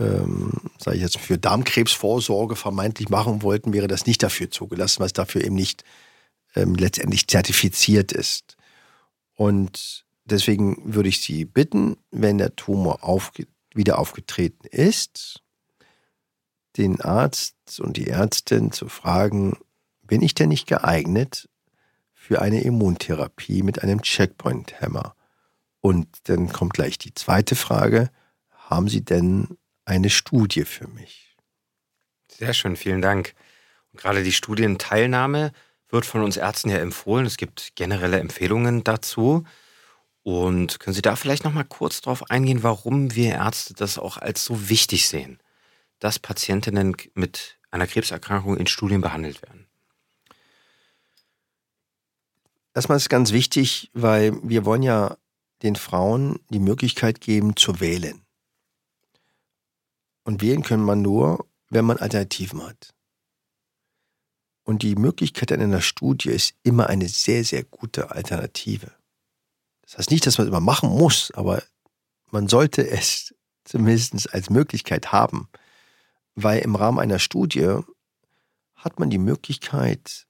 ähm, 0.00 0.52
sage 0.78 0.96
ich 0.96 1.02
jetzt, 1.02 1.18
für 1.18 1.38
Darmkrebsvorsorge 1.38 2.56
vermeintlich 2.56 3.08
machen 3.08 3.42
wollten, 3.42 3.72
wäre 3.72 3.86
das 3.86 4.06
nicht 4.06 4.22
dafür 4.24 4.50
zugelassen, 4.50 4.98
weil 5.00 5.06
es 5.06 5.12
dafür 5.12 5.44
eben 5.44 5.54
nicht 5.54 5.84
ähm, 6.56 6.74
letztendlich 6.74 7.28
zertifiziert 7.28 8.10
ist. 8.10 8.56
Und 9.36 10.04
deswegen 10.24 10.94
würde 10.94 11.08
ich 11.08 11.20
Sie 11.20 11.44
bitten, 11.44 11.96
wenn 12.10 12.38
der 12.38 12.56
Tumor 12.56 13.04
aufge 13.04 13.46
wieder 13.74 13.98
aufgetreten 13.98 14.66
ist, 14.66 15.42
den 16.76 17.00
Arzt 17.00 17.80
und 17.80 17.96
die 17.96 18.08
Ärztin 18.08 18.72
zu 18.72 18.88
fragen, 18.88 19.58
bin 20.02 20.22
ich 20.22 20.34
denn 20.34 20.48
nicht 20.48 20.66
geeignet 20.66 21.48
für 22.12 22.42
eine 22.42 22.62
Immuntherapie 22.62 23.62
mit 23.62 23.82
einem 23.82 24.02
Checkpoint-Hämmer? 24.02 25.14
Und 25.80 26.08
dann 26.24 26.52
kommt 26.52 26.74
gleich 26.74 26.98
die 26.98 27.14
zweite 27.14 27.56
Frage, 27.56 28.10
haben 28.50 28.88
Sie 28.88 29.04
denn 29.04 29.58
eine 29.84 30.10
Studie 30.10 30.64
für 30.64 30.88
mich? 30.88 31.36
Sehr 32.30 32.54
schön, 32.54 32.76
vielen 32.76 33.02
Dank. 33.02 33.34
Und 33.92 34.00
gerade 34.00 34.22
die 34.22 34.32
Studienteilnahme 34.32 35.52
wird 35.88 36.06
von 36.06 36.22
uns 36.22 36.36
Ärzten 36.36 36.70
ja 36.70 36.78
empfohlen. 36.78 37.26
Es 37.26 37.36
gibt 37.36 37.76
generelle 37.76 38.18
Empfehlungen 38.18 38.82
dazu. 38.82 39.44
Und 40.24 40.80
können 40.80 40.94
Sie 40.94 41.02
da 41.02 41.16
vielleicht 41.16 41.44
noch 41.44 41.52
mal 41.52 41.64
kurz 41.64 42.00
darauf 42.00 42.30
eingehen, 42.30 42.62
warum 42.62 43.14
wir 43.14 43.34
Ärzte 43.34 43.74
das 43.74 43.98
auch 43.98 44.16
als 44.16 44.44
so 44.44 44.70
wichtig 44.70 45.06
sehen, 45.06 45.38
dass 45.98 46.18
Patientinnen 46.18 46.96
mit 47.12 47.58
einer 47.70 47.86
Krebserkrankung 47.86 48.56
in 48.56 48.66
Studien 48.66 49.02
behandelt 49.02 49.42
werden? 49.42 49.66
Erstmal 52.74 52.96
ist 52.96 53.04
es 53.04 53.08
ganz 53.10 53.32
wichtig, 53.32 53.90
weil 53.92 54.32
wir 54.42 54.64
wollen 54.64 54.82
ja 54.82 55.18
den 55.62 55.76
Frauen 55.76 56.40
die 56.48 56.58
Möglichkeit 56.58 57.20
geben 57.20 57.54
zu 57.54 57.78
wählen. 57.80 58.24
Und 60.24 60.40
wählen 60.40 60.62
können 60.62 60.84
man 60.84 61.02
nur, 61.02 61.46
wenn 61.68 61.84
man 61.84 61.98
Alternativen 61.98 62.66
hat. 62.66 62.94
Und 64.62 64.82
die 64.82 64.96
Möglichkeit 64.96 65.50
in 65.50 65.60
einer 65.60 65.82
Studie 65.82 66.30
ist 66.30 66.54
immer 66.62 66.86
eine 66.86 67.08
sehr, 67.08 67.44
sehr 67.44 67.62
gute 67.62 68.10
Alternative. 68.10 68.90
Das 69.84 69.98
heißt 69.98 70.10
nicht, 70.10 70.26
dass 70.26 70.38
man 70.38 70.46
es 70.46 70.50
immer 70.50 70.60
machen 70.60 70.88
muss, 70.90 71.30
aber 71.34 71.62
man 72.30 72.48
sollte 72.48 72.88
es 72.88 73.34
zumindest 73.64 74.32
als 74.32 74.50
Möglichkeit 74.50 75.12
haben, 75.12 75.48
weil 76.34 76.60
im 76.60 76.74
Rahmen 76.74 76.98
einer 76.98 77.18
Studie 77.18 77.78
hat 78.74 78.98
man 78.98 79.10
die 79.10 79.18
Möglichkeit, 79.18 80.26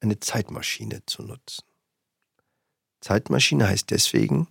eine 0.00 0.20
Zeitmaschine 0.20 1.02
zu 1.06 1.22
nutzen. 1.22 1.64
Zeitmaschine 3.00 3.68
heißt 3.68 3.90
deswegen, 3.90 4.48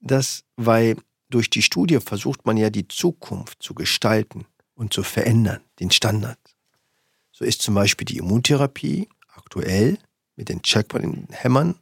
dass, 0.00 0.44
weil 0.56 0.96
durch 1.28 1.50
die 1.50 1.62
Studie 1.62 2.00
versucht 2.00 2.46
man 2.46 2.56
ja 2.56 2.70
die 2.70 2.88
Zukunft 2.88 3.62
zu 3.62 3.74
gestalten 3.74 4.46
und 4.74 4.92
zu 4.92 5.02
verändern, 5.02 5.60
den 5.80 5.90
Standard. 5.90 6.38
So 7.32 7.44
ist 7.44 7.62
zum 7.62 7.74
Beispiel 7.74 8.04
die 8.04 8.18
Immuntherapie 8.18 9.08
aktuell 9.28 9.98
mit 10.36 10.48
den 10.48 10.62
Checkpoint-Hämmern 10.62 11.78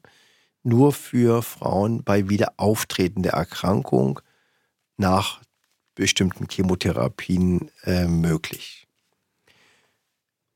nur 0.67 0.93
für 0.93 1.43
Frauen 1.43 2.03
bei 2.03 2.29
Wiederauftreten 2.29 3.23
der 3.23 3.35
Erkrankung 3.35 4.21
nach 4.97 5.41
bestimmten 5.95 6.49
Chemotherapien 6.51 7.71
äh, 7.85 8.07
möglich. 8.07 8.87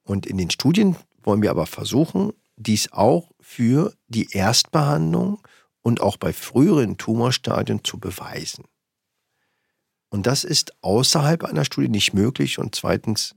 Und 0.02 0.26
in 0.26 0.36
den 0.36 0.50
Studien 0.50 0.96
wollen 1.22 1.42
wir 1.42 1.50
aber 1.50 1.66
versuchen, 1.66 2.32
dies 2.56 2.92
auch 2.92 3.30
für 3.40 3.94
die 4.08 4.32
Erstbehandlung 4.32 5.40
und 5.80 6.00
auch 6.00 6.16
bei 6.16 6.32
früheren 6.32 6.98
Tumorstadien 6.98 7.84
zu 7.84 7.98
beweisen. 7.98 8.64
Und 10.08 10.26
das 10.26 10.42
ist 10.42 10.74
außerhalb 10.82 11.44
einer 11.44 11.64
Studie 11.64 11.88
nicht 11.88 12.14
möglich 12.14 12.58
und 12.58 12.74
zweitens 12.74 13.36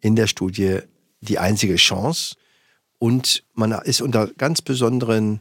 in 0.00 0.14
der 0.14 0.28
Studie 0.28 0.78
die 1.20 1.40
einzige 1.40 1.74
Chance. 1.74 2.36
Und 2.98 3.44
man 3.54 3.72
ist 3.72 4.00
unter 4.00 4.28
ganz 4.28 4.62
besonderen 4.62 5.40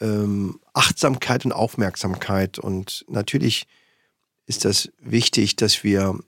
ähm, 0.00 0.60
Achtsamkeit 0.72 1.44
und 1.44 1.52
Aufmerksamkeit. 1.52 2.58
Und 2.58 3.04
natürlich 3.08 3.66
ist 4.46 4.64
das 4.64 4.90
wichtig, 5.00 5.56
dass 5.56 5.84
wir 5.84 6.18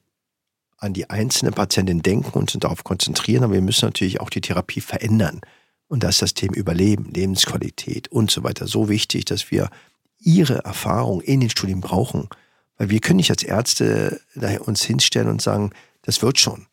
an 0.79 0.93
die 0.93 1.09
einzelne 1.11 1.53
Patientin 1.53 2.03
denken 2.03 2.31
und 2.39 2.55
uns 2.55 2.61
darauf 2.61 2.85
konzentrieren, 2.85 3.45
aber 3.45 3.55
wir 3.55 3.63
müssen 3.63 3.87
natürlich 3.87 4.21
auch 4.21 4.31
die 4.31 4.43
Therapie 4.43 4.81
verändern. 4.81 5.41
Und 5.89 6.03
da 6.03 6.09
ist 6.09 6.23
das 6.23 6.35
Thema 6.35 6.57
Überleben, 6.57 7.13
Lebensqualität 7.13 8.09
und 8.09 8.31
so 8.31 8.43
weiter 8.43 8.67
so 8.67 8.89
wichtig, 8.89 9.25
dass 9.25 9.51
wir 9.51 9.71
ihre 10.19 10.65
Erfahrung 10.65 11.21
in 11.21 11.41
den 11.41 11.51
Studien 11.51 11.81
brauchen. 11.81 12.29
Weil 12.77 12.91
wir 12.91 13.01
können 13.01 13.19
nicht 13.19 13.31
als 13.31 13.43
Ärzte 13.43 14.21
uns 14.61 14.83
hinstellen 14.83 15.29
und 15.29 15.41
sagen, 15.41 15.71
das 16.03 16.23
wird 16.23 16.39
schon. 16.39 16.67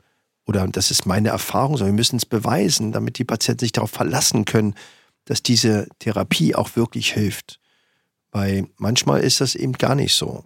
Oder 0.45 0.67
das 0.67 0.91
ist 0.91 1.05
meine 1.05 1.29
Erfahrung, 1.29 1.77
sondern 1.77 1.95
wir 1.95 2.01
müssen 2.01 2.17
es 2.17 2.25
beweisen, 2.25 2.91
damit 2.91 3.17
die 3.17 3.23
Patienten 3.23 3.59
sich 3.59 3.71
darauf 3.71 3.91
verlassen 3.91 4.43
können, 4.45 4.75
dass 5.25 5.43
diese 5.43 5.87
Therapie 5.99 6.55
auch 6.55 6.75
wirklich 6.75 7.13
hilft. 7.13 7.59
Weil 8.31 8.67
manchmal 8.77 9.21
ist 9.21 9.41
das 9.41 9.55
eben 9.55 9.73
gar 9.73 9.95
nicht 9.95 10.15
so. 10.15 10.45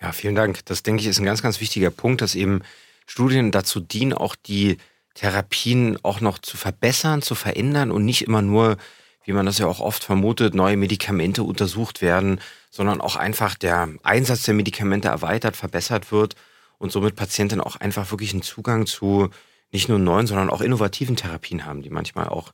Ja, 0.00 0.12
vielen 0.12 0.34
Dank. 0.34 0.64
Das 0.64 0.82
denke 0.82 1.02
ich 1.02 1.08
ist 1.08 1.18
ein 1.18 1.26
ganz, 1.26 1.42
ganz 1.42 1.60
wichtiger 1.60 1.90
Punkt, 1.90 2.22
dass 2.22 2.34
eben 2.34 2.62
Studien 3.06 3.50
dazu 3.50 3.80
dienen, 3.80 4.14
auch 4.14 4.34
die 4.34 4.78
Therapien 5.14 5.98
auch 6.02 6.20
noch 6.20 6.38
zu 6.38 6.56
verbessern, 6.56 7.22
zu 7.22 7.34
verändern 7.34 7.90
und 7.90 8.04
nicht 8.04 8.22
immer 8.22 8.40
nur, 8.40 8.78
wie 9.24 9.32
man 9.32 9.44
das 9.44 9.58
ja 9.58 9.66
auch 9.66 9.80
oft 9.80 10.02
vermutet, 10.02 10.54
neue 10.54 10.76
Medikamente 10.76 11.42
untersucht 11.42 12.00
werden, 12.00 12.40
sondern 12.70 13.00
auch 13.00 13.16
einfach 13.16 13.54
der 13.56 13.88
Einsatz 14.02 14.44
der 14.44 14.54
Medikamente 14.54 15.08
erweitert, 15.08 15.56
verbessert 15.56 16.12
wird 16.12 16.36
und 16.78 16.92
somit 16.92 17.16
Patienten 17.16 17.60
auch 17.60 17.76
einfach 17.76 18.10
wirklich 18.10 18.32
einen 18.32 18.42
Zugang 18.42 18.86
zu 18.86 19.28
nicht 19.72 19.88
nur 19.88 19.98
neuen, 19.98 20.26
sondern 20.26 20.50
auch 20.50 20.62
innovativen 20.62 21.16
Therapien 21.16 21.66
haben, 21.66 21.82
die 21.82 21.90
manchmal 21.90 22.28
auch 22.28 22.52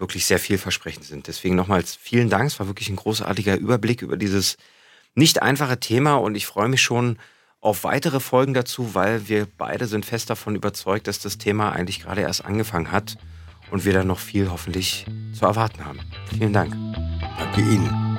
wirklich 0.00 0.26
sehr 0.26 0.38
vielversprechend 0.38 1.04
sind. 1.04 1.28
Deswegen 1.28 1.54
nochmals 1.54 1.94
vielen 1.94 2.30
Dank. 2.30 2.48
Es 2.48 2.58
war 2.58 2.66
wirklich 2.66 2.88
ein 2.88 2.96
großartiger 2.96 3.56
Überblick 3.56 4.02
über 4.02 4.16
dieses 4.16 4.56
nicht 5.14 5.42
einfache 5.42 5.78
Thema 5.78 6.16
und 6.16 6.34
ich 6.34 6.46
freue 6.46 6.68
mich 6.68 6.82
schon 6.82 7.18
auf 7.60 7.84
weitere 7.84 8.20
Folgen 8.20 8.54
dazu, 8.54 8.94
weil 8.94 9.28
wir 9.28 9.46
beide 9.58 9.86
sind 9.86 10.06
fest 10.06 10.30
davon 10.30 10.54
überzeugt, 10.54 11.06
dass 11.06 11.18
das 11.18 11.36
Thema 11.36 11.72
eigentlich 11.72 12.00
gerade 12.00 12.22
erst 12.22 12.44
angefangen 12.44 12.90
hat 12.90 13.16
und 13.70 13.84
wir 13.84 13.92
da 13.92 14.02
noch 14.02 14.18
viel 14.18 14.50
hoffentlich 14.50 15.04
zu 15.32 15.44
erwarten 15.44 15.84
haben. 15.84 16.00
Vielen 16.30 16.52
Dank. 16.52 16.74
Danke 17.38 17.60
Ihnen. 17.60 18.09